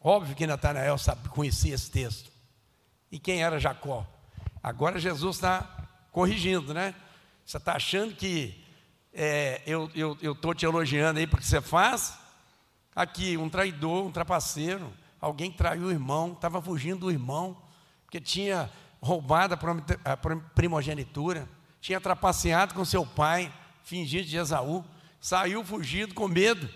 Óbvio 0.02 0.34
que 0.34 0.44
Natanael 0.44 0.96
conhecia 1.30 1.72
esse 1.72 1.88
texto. 1.88 2.32
E 3.12 3.20
quem 3.20 3.44
era 3.44 3.60
Jacó? 3.60 4.04
Agora 4.60 4.98
Jesus 4.98 5.36
está 5.36 5.88
corrigindo, 6.10 6.74
né? 6.74 6.96
Você 7.46 7.58
está 7.58 7.74
achando 7.76 8.12
que 8.12 8.60
é, 9.12 9.62
eu 9.64 9.86
estou 9.86 10.50
eu, 10.50 10.54
te 10.54 10.66
elogiando 10.66 11.20
aí 11.20 11.28
porque 11.28 11.46
você 11.46 11.60
faz? 11.60 12.18
Aqui, 12.92 13.36
um 13.36 13.48
traidor, 13.48 14.04
um 14.04 14.10
trapaceiro, 14.10 14.92
alguém 15.20 15.52
traiu 15.52 15.84
o 15.84 15.90
irmão, 15.92 16.32
estava 16.32 16.60
fugindo 16.60 17.00
do 17.00 17.10
irmão, 17.10 17.56
porque 18.04 18.20
tinha 18.20 18.68
roubado 19.00 19.56
a 20.04 20.16
primogenitura, 20.56 21.48
tinha 21.80 22.00
trapaceado 22.00 22.74
com 22.74 22.84
seu 22.84 23.06
pai, 23.06 23.54
fingido 23.84 24.26
de 24.26 24.36
Esaú, 24.36 24.84
saiu 25.20 25.64
fugido 25.64 26.14
com 26.14 26.26
medo. 26.26 26.68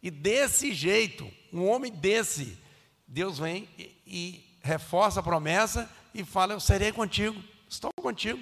E 0.00 0.12
desse 0.12 0.72
jeito, 0.72 1.28
um 1.52 1.68
homem 1.68 1.90
desse, 1.90 2.56
Deus 3.08 3.40
vem 3.40 3.68
e, 3.76 3.96
e 4.06 4.58
reforça 4.62 5.18
a 5.18 5.24
promessa 5.24 5.90
e 6.14 6.22
fala: 6.24 6.52
Eu 6.52 6.60
serei 6.60 6.92
contigo, 6.92 7.42
estou 7.68 7.90
contigo, 8.00 8.40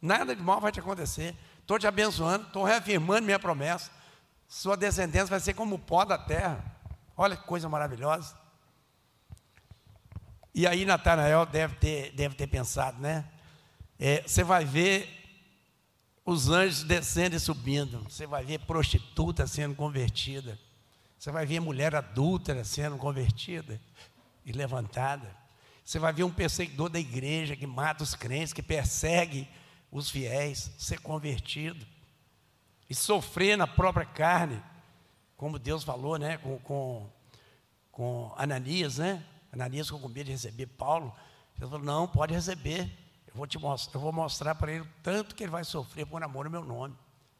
nada 0.00 0.34
de 0.34 0.42
mal 0.42 0.60
vai 0.60 0.72
te 0.72 0.80
acontecer, 0.80 1.34
estou 1.60 1.78
te 1.78 1.86
abençoando, 1.86 2.46
estou 2.46 2.64
reafirmando 2.64 3.24
minha 3.24 3.38
promessa. 3.38 3.90
Sua 4.48 4.76
descendência 4.76 5.26
vai 5.26 5.40
ser 5.40 5.54
como 5.54 5.76
o 5.76 5.78
pó 5.78 6.04
da 6.04 6.16
terra. 6.16 6.64
Olha 7.16 7.36
que 7.36 7.44
coisa 7.44 7.68
maravilhosa. 7.68 8.36
E 10.54 10.66
aí 10.66 10.84
Natanael 10.84 11.44
deve 11.44 11.74
ter, 11.76 12.12
deve 12.12 12.34
ter 12.34 12.46
pensado, 12.46 13.00
né? 13.00 13.24
É, 13.98 14.22
você 14.22 14.44
vai 14.44 14.64
ver 14.64 15.08
os 16.24 16.48
anjos 16.48 16.82
descendo 16.82 17.36
e 17.36 17.40
subindo. 17.40 18.02
Você 18.04 18.26
vai 18.26 18.44
ver 18.44 18.60
prostituta 18.60 19.46
sendo 19.46 19.74
convertida. 19.74 20.58
Você 21.18 21.30
vai 21.30 21.46
ver 21.46 21.60
mulher 21.60 21.94
adúltera 21.94 22.64
sendo 22.64 22.96
convertida 22.96 23.80
e 24.44 24.52
levantada. 24.52 25.34
Você 25.84 25.98
vai 25.98 26.12
ver 26.12 26.24
um 26.24 26.30
perseguidor 26.30 26.88
da 26.88 26.98
igreja 26.98 27.56
que 27.56 27.66
mata 27.66 28.02
os 28.02 28.14
crentes, 28.14 28.52
que 28.52 28.62
persegue 28.62 29.48
os 29.90 30.10
fiéis, 30.10 30.72
ser 30.78 31.00
convertido 31.00 31.86
e 32.88 32.94
sofrer 32.94 33.56
na 33.56 33.66
própria 33.66 34.06
carne. 34.06 34.62
como 35.36 35.58
Deus 35.58 35.84
falou, 35.84 36.18
né, 36.18 36.38
com, 36.38 36.58
com, 36.60 37.10
com 37.90 38.34
Ananias, 38.36 38.98
né? 38.98 39.24
Ananias 39.52 39.86
ficou 39.86 40.00
com 40.00 40.08
medo 40.08 40.26
de 40.26 40.32
receber 40.32 40.66
Paulo. 40.66 41.14
Ele 41.58 41.68
falou: 41.68 41.84
Não, 41.84 42.06
pode 42.06 42.34
receber. 42.34 42.90
Eu 43.26 43.34
vou, 43.34 43.46
te 43.46 43.58
mostrar, 43.58 43.94
eu 43.94 44.00
vou 44.00 44.12
mostrar 44.12 44.54
para 44.54 44.72
ele 44.72 44.82
o 44.82 44.88
tanto 45.02 45.34
que 45.34 45.44
ele 45.44 45.50
vai 45.50 45.64
sofrer 45.64 46.06
por 46.06 46.22
amor 46.22 46.46
ao 46.46 46.52
meu 46.52 46.64
nome. 46.64 46.94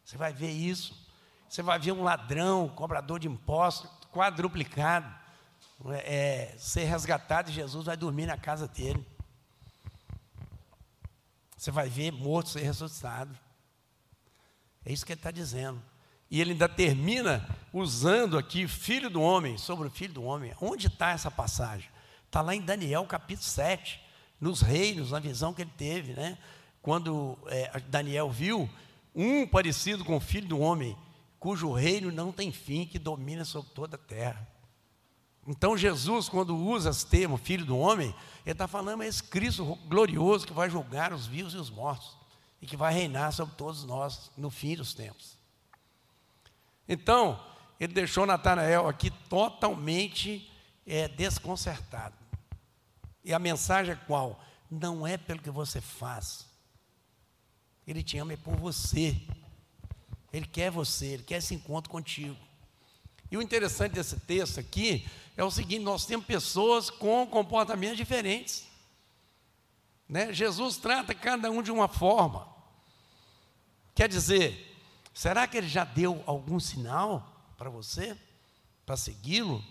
Você 0.05 0.17
vai 0.17 0.33
ver 0.33 0.51
isso. 0.51 1.07
Você 1.49 1.63
vai 1.63 1.79
ver 1.79 1.93
um 1.93 2.03
ladrão, 2.03 2.69
cobrador 2.69 3.19
de 3.21 3.29
impostos, 3.29 3.89
quadruplicado, 4.11 5.15
é, 6.05 6.55
ser 6.59 6.85
resgatado 6.85 7.51
e 7.51 7.55
Jesus 7.55 7.87
vai 7.87 7.97
dormir 7.97 8.27
na 8.27 8.37
casa 8.37 8.67
dele. 8.67 9.07
Você 11.67 11.73
vai 11.73 11.89
ver 11.89 12.13
morto 12.13 12.51
ser 12.51 12.61
ressuscitado. 12.61 13.37
É 14.85 14.93
isso 14.93 15.05
que 15.05 15.11
ele 15.11 15.19
está 15.19 15.33
dizendo. 15.33 15.83
E 16.31 16.41
ele 16.41 16.53
ainda 16.53 16.69
termina 16.69 17.45
usando 17.73 18.39
aqui 18.39 18.69
filho 18.69 19.11
do 19.11 19.21
homem, 19.21 19.59
sobre 19.59 19.89
o 19.89 19.91
filho 19.91 20.15
do 20.15 20.23
homem. 20.23 20.55
Onde 20.61 20.87
está 20.87 21.11
essa 21.11 21.29
passagem? 21.29 21.91
Está 22.25 22.41
lá 22.41 22.55
em 22.55 22.61
Daniel 22.61 23.05
capítulo 23.05 23.49
7, 23.49 24.01
nos 24.41 24.61
reinos, 24.61 25.11
na 25.11 25.19
visão 25.19 25.53
que 25.53 25.63
ele 25.63 25.73
teve, 25.77 26.13
né? 26.13 26.39
Quando 26.81 27.37
é, 27.49 27.81
Daniel 27.89 28.31
viu 28.31 28.71
um 29.13 29.45
parecido 29.45 30.05
com 30.05 30.19
o 30.19 30.21
filho 30.21 30.47
do 30.47 30.61
homem, 30.61 30.97
cujo 31.41 31.73
reino 31.73 32.13
não 32.13 32.31
tem 32.31 32.53
fim, 32.53 32.87
que 32.87 32.97
domina 32.97 33.45
sobre 33.45 33.73
toda 33.73 33.97
a 33.97 33.99
terra. 33.99 34.47
Então 35.47 35.77
Jesus, 35.77 36.29
quando 36.29 36.57
usa 36.57 36.91
esse 36.91 37.07
termo, 37.07 37.37
filho 37.37 37.65
do 37.65 37.79
homem, 37.79 38.15
ele 38.45 38.53
está 38.53 38.67
falando 38.67 39.03
é 39.03 39.07
esse 39.07 39.23
Cristo 39.23 39.65
glorioso 39.87 40.47
que 40.47 40.53
vai 40.53 40.69
julgar 40.69 41.13
os 41.13 41.27
vivos 41.27 41.55
e 41.55 41.57
os 41.57 41.71
mortos 41.71 42.17
e 42.61 42.67
que 42.67 42.77
vai 42.77 42.93
reinar 42.93 43.33
sobre 43.33 43.55
todos 43.55 43.85
nós 43.85 44.31
no 44.37 44.51
fim 44.51 44.75
dos 44.75 44.93
tempos. 44.93 45.37
Então, 46.89 47.41
ele 47.79 47.93
deixou 47.93 48.27
Natanael 48.27 48.89
aqui 48.89 49.11
totalmente 49.29 50.51
é, 50.87 51.09
desconcertado. 51.09 52.15
E 53.25 53.33
a 53.35 53.39
mensagem 53.39 53.93
é 53.93 53.97
qual? 53.97 54.41
Não 54.71 55.07
é 55.07 55.17
pelo 55.17 55.43
que 55.43 55.51
você 55.51 55.81
faz. 55.81 56.47
Ele 57.87 58.03
te 58.03 58.19
ama 58.19 58.33
é 58.33 58.37
por 58.37 58.57
você. 58.57 59.21
Ele 60.33 60.47
quer 60.47 60.71
você, 60.71 61.07
ele 61.07 61.23
quer 61.23 61.37
esse 61.37 61.55
encontro 61.55 61.91
contigo. 61.91 62.37
E 63.31 63.37
o 63.37 63.43
interessante 63.43 63.93
desse 63.93 64.21
texto 64.21 64.61
aqui 64.61 65.07
é 65.37 65.45
o 65.45 65.51
seguinte: 65.51 65.83
nós 65.83 66.07
temos 66.07 66.27
pessoas 66.27 66.91
com 66.91 67.27
comportamentos 67.27 67.97
diferentes. 67.97 68.67
Né? 70.09 70.33
Jesus 70.33 70.77
trata 70.77 71.15
cada 71.15 71.51
um 71.51 71.63
de 71.63 71.73
uma 71.73 71.89
forma. 71.89 72.49
Quer 73.95 74.09
dizer, 74.09 74.77
será 75.13 75.47
que 75.47 75.57
ele 75.57 75.69
já 75.69 75.85
deu 75.85 76.23
algum 76.27 76.61
sinal 76.61 77.53
para 77.57 77.69
você, 77.69 78.17
para 78.85 78.97
segui-lo? 78.97 79.65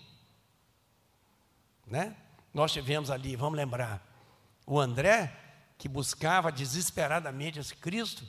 Né? 1.86 2.16
Nós 2.54 2.74
tivemos 2.74 3.10
ali, 3.10 3.36
vamos 3.36 3.56
lembrar, 3.56 4.04
o 4.66 4.80
André, 4.80 5.34
que 5.78 5.88
buscava 5.88 6.52
desesperadamente 6.52 7.60
esse 7.60 7.76
Cristo, 7.76 8.26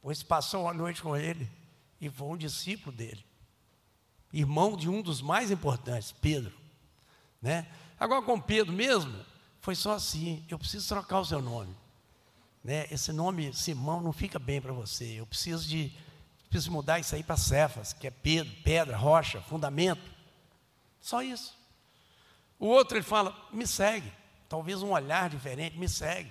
pois 0.00 0.22
passou 0.22 0.68
a 0.68 0.74
noite 0.74 1.02
com 1.02 1.16
ele 1.16 1.50
e 2.00 2.08
foi 2.08 2.28
um 2.28 2.36
discípulo 2.36 2.94
dele 2.94 3.24
irmão 4.38 4.76
de 4.76 4.88
um 4.88 5.00
dos 5.00 5.22
mais 5.22 5.50
importantes, 5.50 6.12
Pedro. 6.12 6.52
Né? 7.40 7.66
Agora, 7.98 8.22
com 8.22 8.38
Pedro 8.40 8.72
mesmo, 8.72 9.24
foi 9.60 9.74
só 9.74 9.92
assim: 9.94 10.44
eu 10.48 10.58
preciso 10.58 10.86
trocar 10.88 11.20
o 11.20 11.24
seu 11.24 11.40
nome. 11.40 11.74
Né? 12.62 12.86
Esse 12.90 13.12
nome 13.12 13.54
Simão 13.54 14.00
não 14.00 14.12
fica 14.12 14.38
bem 14.38 14.60
para 14.60 14.72
você. 14.72 15.20
Eu 15.20 15.26
preciso 15.26 15.66
de 15.66 15.92
preciso 16.50 16.70
mudar 16.70 16.98
isso 16.98 17.14
aí 17.14 17.22
para 17.22 17.36
Cefas, 17.36 17.92
que 17.92 18.06
é 18.06 18.10
Pedro, 18.10 18.52
pedra, 18.62 18.96
rocha, 18.96 19.40
fundamento. 19.40 20.02
Só 21.00 21.22
isso. 21.22 21.56
O 22.58 22.66
outro 22.66 22.98
ele 22.98 23.04
fala: 23.04 23.34
me 23.52 23.66
segue. 23.66 24.12
Talvez 24.48 24.82
um 24.82 24.90
olhar 24.90 25.30
diferente, 25.30 25.78
me 25.78 25.88
segue. 25.88 26.30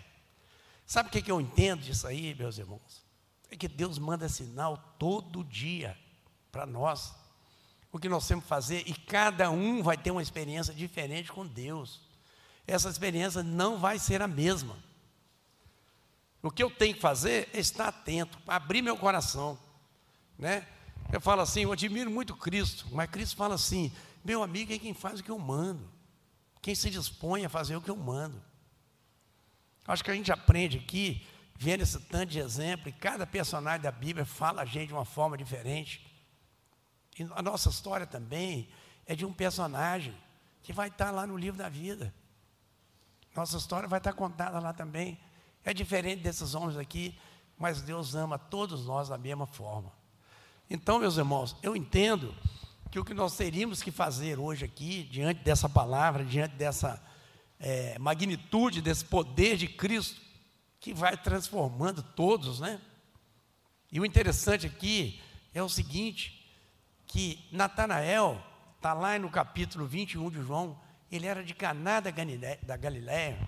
Sabe 0.85 1.09
o 1.09 1.11
que, 1.11 1.21
que 1.21 1.31
eu 1.31 1.41
entendo 1.41 1.81
disso 1.81 2.07
aí, 2.07 2.35
meus 2.35 2.57
irmãos? 2.59 3.03
É 3.49 3.57
que 3.57 3.67
Deus 3.67 3.97
manda 3.97 4.29
sinal 4.29 4.77
todo 4.99 5.43
dia 5.43 5.97
para 6.51 6.65
nós 6.65 7.13
o 7.95 7.99
que 7.99 8.09
nós 8.09 8.27
temos 8.27 8.43
que 8.43 8.49
fazer 8.49 8.83
e 8.85 8.93
cada 8.93 9.49
um 9.49 9.81
vai 9.81 9.97
ter 9.97 10.11
uma 10.11 10.21
experiência 10.21 10.73
diferente 10.73 11.31
com 11.31 11.47
Deus. 11.47 12.01
Essa 12.67 12.89
experiência 12.89 13.41
não 13.41 13.79
vai 13.79 13.97
ser 13.97 14.21
a 14.21 14.27
mesma. 14.27 14.75
O 16.43 16.51
que 16.51 16.61
eu 16.61 16.69
tenho 16.69 16.93
que 16.93 16.99
fazer 16.99 17.47
é 17.53 17.59
estar 17.59 17.87
atento, 17.87 18.37
abrir 18.45 18.81
meu 18.81 18.97
coração, 18.97 19.57
né? 20.37 20.67
Eu 21.09 21.21
falo 21.21 21.41
assim, 21.41 21.61
eu 21.61 21.71
admiro 21.71 22.11
muito 22.11 22.35
Cristo, 22.35 22.85
mas 22.91 23.09
Cristo 23.09 23.37
fala 23.37 23.55
assim: 23.55 23.89
meu 24.25 24.43
amigo 24.43 24.73
é 24.73 24.77
quem 24.77 24.93
faz 24.93 25.21
o 25.21 25.23
que 25.23 25.31
eu 25.31 25.39
mando, 25.39 25.89
quem 26.61 26.75
se 26.75 26.89
dispõe 26.89 27.45
a 27.45 27.49
fazer 27.49 27.77
o 27.77 27.81
que 27.81 27.89
eu 27.89 27.95
mando. 27.95 28.43
Acho 29.87 30.03
que 30.03 30.11
a 30.11 30.15
gente 30.15 30.33
aprende 30.33 30.79
aqui, 30.79 31.25
vendo 31.55 31.83
esse 31.83 31.97
tanto 32.01 32.31
de 32.31 32.39
exemplo, 32.39 32.89
e 32.89 32.91
cada 32.91 33.25
personagem 33.25 33.83
da 33.83 33.91
Bíblia 33.91 34.25
fala 34.25 34.63
a 34.63 34.65
gente 34.65 34.87
de 34.87 34.93
uma 34.93 35.05
forma 35.05 35.37
diferente. 35.37 36.04
E 37.17 37.23
a 37.31 37.41
nossa 37.41 37.69
história 37.69 38.05
também 38.05 38.67
é 39.05 39.15
de 39.15 39.25
um 39.25 39.33
personagem 39.33 40.15
que 40.61 40.73
vai 40.73 40.87
estar 40.87 41.11
lá 41.11 41.25
no 41.25 41.37
livro 41.37 41.57
da 41.57 41.69
vida. 41.69 42.13
Nossa 43.35 43.57
história 43.57 43.87
vai 43.87 43.99
estar 43.99 44.13
contada 44.13 44.59
lá 44.59 44.73
também. 44.73 45.19
É 45.63 45.73
diferente 45.73 46.21
desses 46.21 46.55
homens 46.55 46.77
aqui, 46.77 47.17
mas 47.57 47.81
Deus 47.81 48.15
ama 48.15 48.37
todos 48.37 48.85
nós 48.85 49.09
da 49.09 49.17
mesma 49.17 49.45
forma. 49.45 49.91
Então, 50.69 50.99
meus 50.99 51.17
irmãos, 51.17 51.55
eu 51.61 51.75
entendo 51.75 52.35
que 52.89 52.99
o 52.99 53.05
que 53.05 53.13
nós 53.13 53.35
teríamos 53.35 53.83
que 53.83 53.91
fazer 53.91 54.39
hoje 54.39 54.65
aqui, 54.65 55.03
diante 55.03 55.43
dessa 55.43 55.69
palavra, 55.69 56.23
diante 56.23 56.55
dessa 56.55 57.01
é, 57.59 57.99
magnitude, 57.99 58.81
desse 58.81 59.05
poder 59.05 59.57
de 59.57 59.67
Cristo, 59.67 60.21
que 60.79 60.93
vai 60.93 61.17
transformando 61.17 62.01
todos, 62.01 62.59
né? 62.59 62.79
E 63.91 63.99
o 63.99 64.05
interessante 64.05 64.65
aqui 64.65 65.21
é 65.53 65.61
o 65.61 65.69
seguinte: 65.69 66.34
que 67.07 67.47
Natanael, 67.51 68.41
está 68.75 68.93
lá 68.93 69.17
no 69.17 69.29
capítulo 69.29 69.85
21 69.85 70.29
de 70.29 70.41
João, 70.41 70.79
ele 71.11 71.25
era 71.25 71.43
de 71.43 71.53
Caná 71.53 71.99
da 71.99 72.11
Galiléia. 72.11 73.39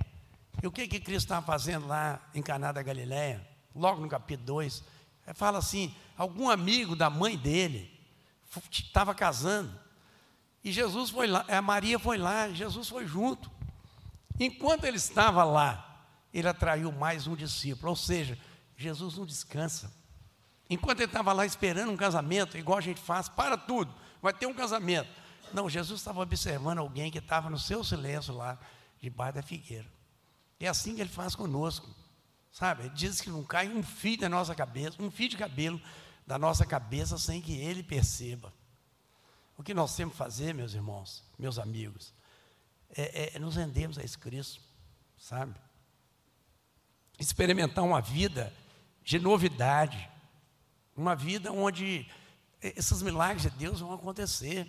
E 0.62 0.68
o 0.68 0.72
que 0.72 0.88
que 0.88 1.00
Cristo 1.00 1.26
estava 1.26 1.46
fazendo 1.46 1.88
lá 1.88 2.20
em 2.34 2.42
Caná 2.42 2.72
da 2.72 2.82
Galiléia? 2.82 3.48
Logo 3.76 4.02
no 4.02 4.10
capítulo 4.10 4.46
2, 4.48 4.84
fala 5.34 5.60
assim, 5.60 5.94
algum 6.18 6.50
amigo 6.50 6.96
da 6.96 7.10
mãe 7.10 7.38
dele 7.38 7.96
estava 8.72 9.14
casando. 9.14 9.80
E 10.64 10.72
Jesus 10.72 11.10
foi 11.10 11.28
lá, 11.28 11.46
a 11.48 11.62
Maria 11.62 12.00
foi 12.00 12.18
lá, 12.18 12.50
Jesus 12.50 12.90
foi 12.90 13.06
junto. 13.06 13.52
Enquanto 14.40 14.86
ele 14.86 14.98
estava 14.98 15.44
lá, 15.44 16.06
ele 16.34 16.48
atraiu 16.48 16.92
mais 16.92 17.28
um 17.28 17.36
discípulo, 17.36 17.90
ou 17.90 17.96
seja, 17.96 18.38
Jesus 18.76 19.18
não 19.18 19.26
descansa. 19.26 19.92
Enquanto 20.70 21.00
ele 21.00 21.06
estava 21.06 21.32
lá 21.32 21.46
esperando 21.46 21.92
um 21.92 21.98
casamento, 21.98 22.58
igual 22.58 22.78
a 22.78 22.82
gente 22.82 23.00
faz, 23.00 23.30
para 23.30 23.58
tudo, 23.58 23.94
vai 24.22 24.34
ter 24.34 24.46
um 24.46 24.54
casamento. 24.54 25.10
Não, 25.54 25.70
Jesus 25.70 26.00
estava 26.00 26.22
observando 26.22 26.80
alguém 26.80 27.10
que 27.10 27.20
estava 27.20 27.50
no 27.50 27.58
seu 27.58 27.84
silêncio 27.84 28.36
lá, 28.36 28.60
debaixo 29.00 29.36
da 29.36 29.42
figueira. 29.42 29.86
É 30.60 30.68
assim 30.68 30.96
que 30.96 31.02
ele 31.02 31.10
faz 31.10 31.36
conosco. 31.36 31.88
Sabe? 32.52 32.86
Ele 32.86 32.96
diz 32.96 33.22
que 33.22 33.30
não 33.30 33.44
cai 33.44 33.70
um 33.70 33.84
fio 33.84 34.18
da 34.18 34.28
nossa 34.28 34.56
cabeça, 34.56 35.02
um 35.02 35.12
fio 35.12 35.30
de 35.30 35.38
cabelo 35.38 35.80
da 36.26 36.40
nossa 36.40 36.66
cabeça 36.66 37.18
sem 37.18 37.40
que 37.40 37.54
ele 37.54 37.84
perceba. 37.84 38.52
O 39.56 39.64
que 39.64 39.74
nós 39.74 39.96
temos 39.96 40.14
que 40.14 40.18
fazer, 40.18 40.54
meus 40.54 40.74
irmãos, 40.74 41.24
meus 41.38 41.60
amigos, 41.60 42.14
é, 42.96 43.36
é 43.36 43.40
nos 43.40 43.56
rendermos 43.56 43.98
a 43.98 44.04
esse 44.04 44.18
Cristo, 44.18 44.60
sabe? 45.18 45.56
Experimentar 47.20 47.84
uma 47.84 48.02
vida 48.02 48.54
de 49.04 49.20
novidade, 49.20 50.10
uma 50.98 51.16
vida 51.16 51.52
onde 51.52 52.10
esses 52.62 53.02
milagres 53.04 53.44
de 53.44 53.52
Deus 53.52 53.80
vão 53.80 53.94
acontecer. 53.94 54.66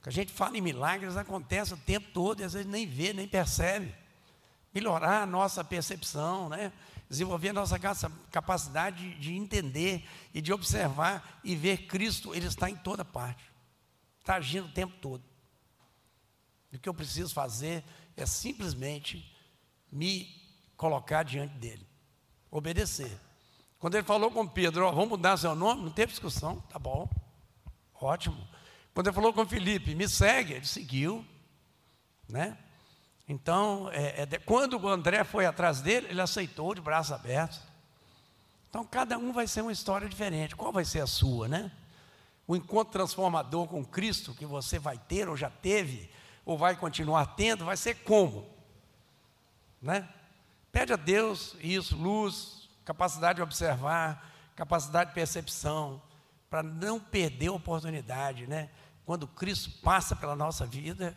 Que 0.00 0.08
a 0.08 0.12
gente 0.12 0.32
fala 0.32 0.56
em 0.56 0.60
milagres, 0.60 1.16
acontece 1.16 1.74
o 1.74 1.78
tempo 1.78 2.10
todo 2.12 2.40
e 2.40 2.44
às 2.44 2.52
vezes 2.52 2.70
nem 2.70 2.86
vê, 2.86 3.12
nem 3.12 3.26
percebe. 3.26 3.92
Melhorar 4.72 5.22
a 5.22 5.26
nossa 5.26 5.64
percepção, 5.64 6.48
né? 6.48 6.72
desenvolver 7.08 7.50
a 7.50 7.52
nossa 7.52 7.78
capacidade 8.30 9.14
de 9.16 9.34
entender 9.34 10.04
e 10.32 10.40
de 10.40 10.52
observar 10.52 11.40
e 11.44 11.54
ver 11.54 11.86
Cristo, 11.86 12.34
Ele 12.34 12.46
está 12.46 12.70
em 12.70 12.76
toda 12.76 13.04
parte, 13.04 13.44
está 14.20 14.36
agindo 14.36 14.66
o 14.66 14.72
tempo 14.72 14.94
todo. 15.00 15.22
E 16.72 16.76
o 16.76 16.80
que 16.80 16.88
eu 16.88 16.94
preciso 16.94 17.32
fazer 17.32 17.84
é 18.16 18.26
simplesmente 18.26 19.32
me 19.92 20.42
colocar 20.76 21.22
diante 21.22 21.54
dEle, 21.54 21.86
obedecer. 22.50 23.16
Quando 23.84 23.96
ele 23.96 24.06
falou 24.06 24.30
com 24.30 24.48
Pedro, 24.48 24.90
vamos 24.92 25.10
mudar 25.10 25.36
seu 25.36 25.54
nome, 25.54 25.82
não 25.82 25.90
teve 25.90 26.10
discussão, 26.10 26.58
tá 26.70 26.78
bom, 26.78 27.06
ótimo. 28.00 28.48
Quando 28.94 29.08
ele 29.08 29.14
falou 29.14 29.30
com 29.30 29.44
Felipe, 29.44 29.94
me 29.94 30.08
segue, 30.08 30.54
ele 30.54 30.64
seguiu, 30.64 31.22
né? 32.26 32.56
Então, 33.28 33.90
é, 33.92 34.22
é, 34.22 34.38
quando 34.38 34.78
o 34.78 34.88
André 34.88 35.22
foi 35.22 35.44
atrás 35.44 35.82
dele, 35.82 36.06
ele 36.08 36.22
aceitou 36.22 36.74
de 36.74 36.80
braços 36.80 37.12
abertos. 37.12 37.60
Então, 38.70 38.86
cada 38.86 39.18
um 39.18 39.34
vai 39.34 39.46
ser 39.46 39.60
uma 39.60 39.70
história 39.70 40.08
diferente. 40.08 40.56
Qual 40.56 40.72
vai 40.72 40.86
ser 40.86 41.00
a 41.00 41.06
sua, 41.06 41.46
né? 41.46 41.70
o 42.46 42.56
encontro 42.56 42.90
transformador 42.90 43.66
com 43.68 43.84
Cristo 43.84 44.32
que 44.32 44.46
você 44.46 44.78
vai 44.78 44.96
ter, 44.96 45.28
ou 45.28 45.36
já 45.36 45.50
teve, 45.50 46.08
ou 46.46 46.56
vai 46.56 46.74
continuar 46.74 47.36
tendo, 47.36 47.66
vai 47.66 47.76
ser 47.76 47.96
como? 47.96 48.48
Né? 49.82 50.08
Pede 50.72 50.94
a 50.94 50.96
Deus 50.96 51.54
isso, 51.60 51.94
luz, 51.94 52.63
capacidade 52.84 53.36
de 53.36 53.42
observar, 53.42 54.32
capacidade 54.54 55.10
de 55.10 55.14
percepção, 55.14 56.02
para 56.48 56.62
não 56.62 57.00
perder 57.00 57.48
a 57.48 57.52
oportunidade, 57.52 58.46
né? 58.46 58.70
Quando 59.04 59.26
Cristo 59.26 59.70
passa 59.82 60.14
pela 60.14 60.36
nossa 60.36 60.66
vida, 60.66 61.16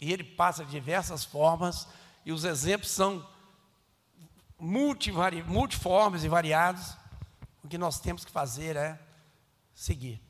e 0.00 0.12
Ele 0.12 0.24
passa 0.24 0.64
de 0.64 0.70
diversas 0.70 1.24
formas, 1.24 1.88
e 2.24 2.32
os 2.32 2.44
exemplos 2.44 2.90
são 2.90 3.26
multiformes 4.58 6.24
e 6.24 6.28
variados, 6.28 6.96
o 7.62 7.68
que 7.68 7.78
nós 7.78 8.00
temos 8.00 8.24
que 8.24 8.30
fazer 8.30 8.76
é 8.76 8.98
seguir 9.74 10.20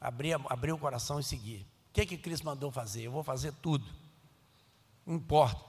abrir, 0.00 0.34
abrir 0.48 0.72
o 0.72 0.78
coração 0.78 1.18
e 1.18 1.24
seguir. 1.24 1.66
O 1.90 1.92
que, 1.92 2.06
que 2.06 2.18
Cristo 2.18 2.44
mandou 2.44 2.70
fazer? 2.70 3.02
Eu 3.02 3.12
vou 3.12 3.24
fazer 3.24 3.52
tudo. 3.54 3.84
Não 5.04 5.16
importa. 5.16 5.60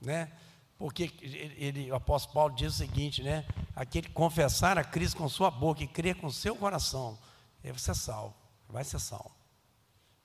Né? 0.00 0.30
Porque 0.78 1.10
ele, 1.20 1.90
o 1.90 1.94
apóstolo 1.94 2.34
Paulo 2.34 2.54
diz 2.54 2.74
o 2.74 2.76
seguinte, 2.76 3.22
né? 3.22 3.46
Aquele 3.74 4.08
que 4.08 4.14
confessar 4.14 4.78
a 4.78 4.84
Cristo 4.84 5.16
com 5.16 5.28
sua 5.28 5.50
boca 5.50 5.82
e 5.82 5.86
crer 5.86 6.16
com 6.16 6.30
seu 6.30 6.54
coração, 6.54 7.18
ele 7.64 7.72
vai 7.72 7.80
ser 7.80 7.94
salvo, 7.94 8.34
vai 8.68 8.84
ser 8.84 8.98
salvo. 8.98 9.34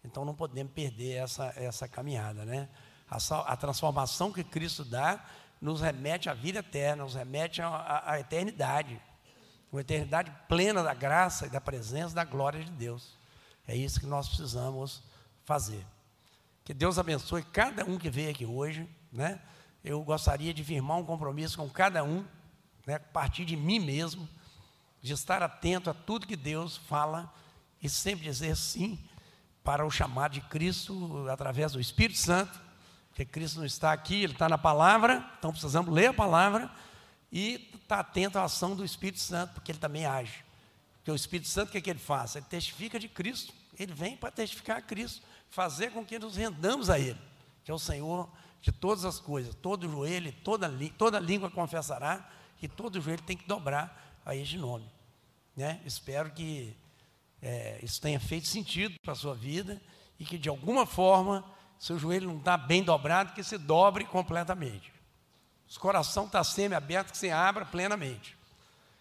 Então 0.03 0.25
não 0.25 0.35
podemos 0.35 0.73
perder 0.73 1.23
essa, 1.23 1.53
essa 1.55 1.87
caminhada, 1.87 2.43
né? 2.45 2.67
A, 3.09 3.17
a 3.53 3.55
transformação 3.55 4.31
que 4.31 4.43
Cristo 4.43 4.83
dá 4.83 5.23
nos 5.61 5.79
remete 5.81 6.29
à 6.29 6.33
vida 6.33 6.59
eterna, 6.59 7.03
nos 7.03 7.15
remete 7.15 7.61
à, 7.61 8.03
à 8.05 8.19
eternidade 8.19 9.01
uma 9.71 9.81
eternidade 9.81 10.31
plena 10.47 10.83
da 10.83 10.93
graça 10.93 11.47
e 11.47 11.49
da 11.49 11.61
presença 11.61 12.13
da 12.13 12.25
glória 12.25 12.63
de 12.63 12.71
Deus. 12.71 13.17
É 13.65 13.75
isso 13.75 13.99
que 13.99 14.05
nós 14.05 14.27
precisamos 14.27 15.01
fazer. 15.45 15.85
Que 16.65 16.73
Deus 16.73 16.99
abençoe 16.99 17.41
cada 17.41 17.85
um 17.85 17.97
que 17.97 18.09
veio 18.09 18.29
aqui 18.29 18.45
hoje, 18.45 18.87
né? 19.11 19.39
Eu 19.83 20.03
gostaria 20.03 20.53
de 20.53 20.63
firmar 20.63 20.97
um 20.97 21.03
compromisso 21.03 21.57
com 21.57 21.69
cada 21.69 22.03
um, 22.03 22.25
né, 22.85 22.95
a 22.95 22.99
partir 22.99 23.45
de 23.45 23.55
mim 23.55 23.79
mesmo, 23.79 24.27
de 25.01 25.13
estar 25.13 25.41
atento 25.41 25.89
a 25.89 25.93
tudo 25.93 26.27
que 26.27 26.35
Deus 26.35 26.77
fala 26.77 27.33
e 27.81 27.89
sempre 27.89 28.25
dizer 28.25 28.55
sim 28.55 28.99
para 29.63 29.85
o 29.85 29.91
chamado 29.91 30.33
de 30.33 30.41
Cristo 30.41 31.27
através 31.29 31.71
do 31.71 31.79
Espírito 31.79 32.19
Santo, 32.19 32.59
porque 33.09 33.25
Cristo 33.25 33.59
não 33.59 33.65
está 33.65 33.91
aqui, 33.91 34.23
Ele 34.23 34.33
está 34.33 34.47
na 34.47 34.57
palavra, 34.57 35.27
então 35.37 35.51
precisamos 35.51 35.93
ler 35.93 36.07
a 36.07 36.13
palavra 36.13 36.71
e 37.31 37.69
estar 37.73 37.95
tá 37.95 37.99
atento 37.99 38.37
à 38.37 38.43
ação 38.43 38.75
do 38.75 38.85
Espírito 38.85 39.19
Santo, 39.19 39.53
porque 39.53 39.71
ele 39.71 39.79
também 39.79 40.05
age. 40.05 40.43
Porque 40.97 41.11
o 41.11 41.15
Espírito 41.15 41.47
Santo, 41.47 41.69
o 41.69 41.71
que, 41.71 41.77
é 41.77 41.81
que 41.81 41.89
ele 41.89 41.99
faz? 41.99 42.35
Ele 42.35 42.45
testifica 42.45 42.99
de 42.99 43.07
Cristo. 43.07 43.53
Ele 43.79 43.93
vem 43.93 44.17
para 44.17 44.29
testificar 44.29 44.77
a 44.77 44.81
Cristo, 44.81 45.21
fazer 45.49 45.91
com 45.91 46.05
que 46.05 46.19
nos 46.19 46.35
rendamos 46.35 46.89
a 46.89 46.99
Ele, 46.99 47.17
que 47.63 47.71
é 47.71 47.73
o 47.73 47.79
Senhor 47.79 48.29
de 48.61 48.71
todas 48.71 49.05
as 49.05 49.19
coisas. 49.19 49.55
Todo 49.55 49.89
joelho, 49.89 50.31
toda, 50.43 50.71
toda 50.97 51.19
língua 51.19 51.49
confessará, 51.49 52.29
e 52.61 52.67
todo 52.67 53.01
joelho 53.01 53.23
tem 53.23 53.35
que 53.35 53.47
dobrar 53.47 54.21
a 54.25 54.35
este 54.35 54.57
nome. 54.57 54.89
Né? 55.55 55.81
Espero 55.85 56.31
que 56.31 56.75
é, 57.41 57.79
isso 57.81 57.99
tenha 57.99 58.19
feito 58.19 58.47
sentido 58.47 58.95
para 59.01 59.13
a 59.13 59.15
sua 59.15 59.33
vida 59.33 59.81
e 60.19 60.23
que 60.23 60.37
de 60.37 60.47
alguma 60.47 60.85
forma 60.85 61.43
seu 61.79 61.97
joelho 61.97 62.27
não 62.29 62.37
está 62.37 62.55
bem 62.55 62.83
dobrado, 62.83 63.33
que 63.33 63.43
se 63.43 63.57
dobre 63.57 64.05
completamente. 64.05 64.93
Se 65.67 65.77
o 65.77 65.81
coração 65.81 66.25
está 66.25 66.43
semi-aberto, 66.43 67.11
que 67.11 67.17
você 67.17 67.31
abra 67.31 67.65
plenamente. 67.65 68.37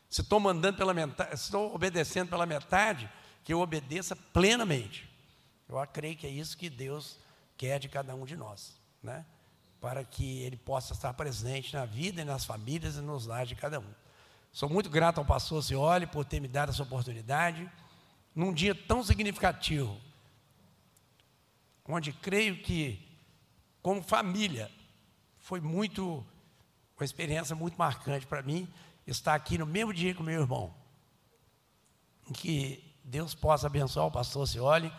Se 0.08 0.22
estou 0.22 0.40
mandando 0.40 0.78
pela 0.78 0.94
metade, 0.94 1.36
se 1.36 1.44
estou 1.44 1.74
obedecendo 1.74 2.30
pela 2.30 2.46
metade, 2.46 3.10
que 3.44 3.52
eu 3.52 3.60
obedeça 3.60 4.16
plenamente. 4.16 5.06
Eu 5.68 5.76
creio 5.88 6.16
que 6.16 6.26
é 6.26 6.30
isso 6.30 6.56
que 6.56 6.70
Deus 6.70 7.18
quer 7.56 7.78
de 7.78 7.88
cada 7.88 8.14
um 8.14 8.24
de 8.24 8.34
nós, 8.34 8.74
né? 9.02 9.26
Para 9.80 10.04
que 10.04 10.42
Ele 10.42 10.56
possa 10.56 10.92
estar 10.92 11.12
presente 11.14 11.74
na 11.74 11.84
vida 11.84 12.20
e 12.20 12.24
nas 12.24 12.44
famílias 12.44 12.96
e 12.96 13.00
nos 13.00 13.26
lares 13.26 13.48
de 13.48 13.54
cada 13.54 13.80
um. 13.80 13.94
Sou 14.52 14.68
muito 14.68 14.90
grato 14.90 15.18
ao 15.18 15.24
pastor 15.24 15.62
Cioli 15.62 16.06
por 16.06 16.24
ter 16.24 16.40
me 16.40 16.48
dado 16.48 16.70
essa 16.70 16.82
oportunidade, 16.82 17.70
num 18.34 18.52
dia 18.52 18.74
tão 18.74 19.02
significativo, 19.02 20.00
onde 21.86 22.12
creio 22.12 22.60
que, 22.62 23.08
como 23.80 24.02
família, 24.02 24.70
foi 25.38 25.60
muito 25.60 26.24
uma 26.96 27.04
experiência 27.04 27.56
muito 27.56 27.76
marcante 27.76 28.26
para 28.26 28.42
mim 28.42 28.68
estar 29.06 29.34
aqui 29.34 29.56
no 29.56 29.66
mesmo 29.66 29.94
dia 29.94 30.14
que 30.14 30.20
o 30.20 30.24
meu 30.24 30.40
irmão. 30.40 30.74
Que 32.34 32.84
Deus 33.04 33.34
possa 33.34 33.66
abençoar 33.66 34.06
o 34.06 34.10
pastor 34.10 34.46
Cioli 34.46 34.92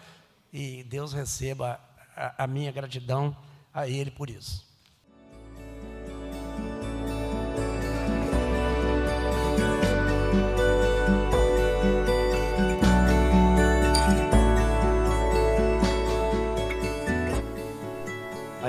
e 0.52 0.84
Deus 0.84 1.14
receba 1.14 1.80
a, 2.16 2.44
a 2.44 2.48
minha 2.48 2.72
gratidão 2.72 3.36
a 3.74 3.88
ele 3.88 4.12
por 4.12 4.30
isso. 4.30 4.71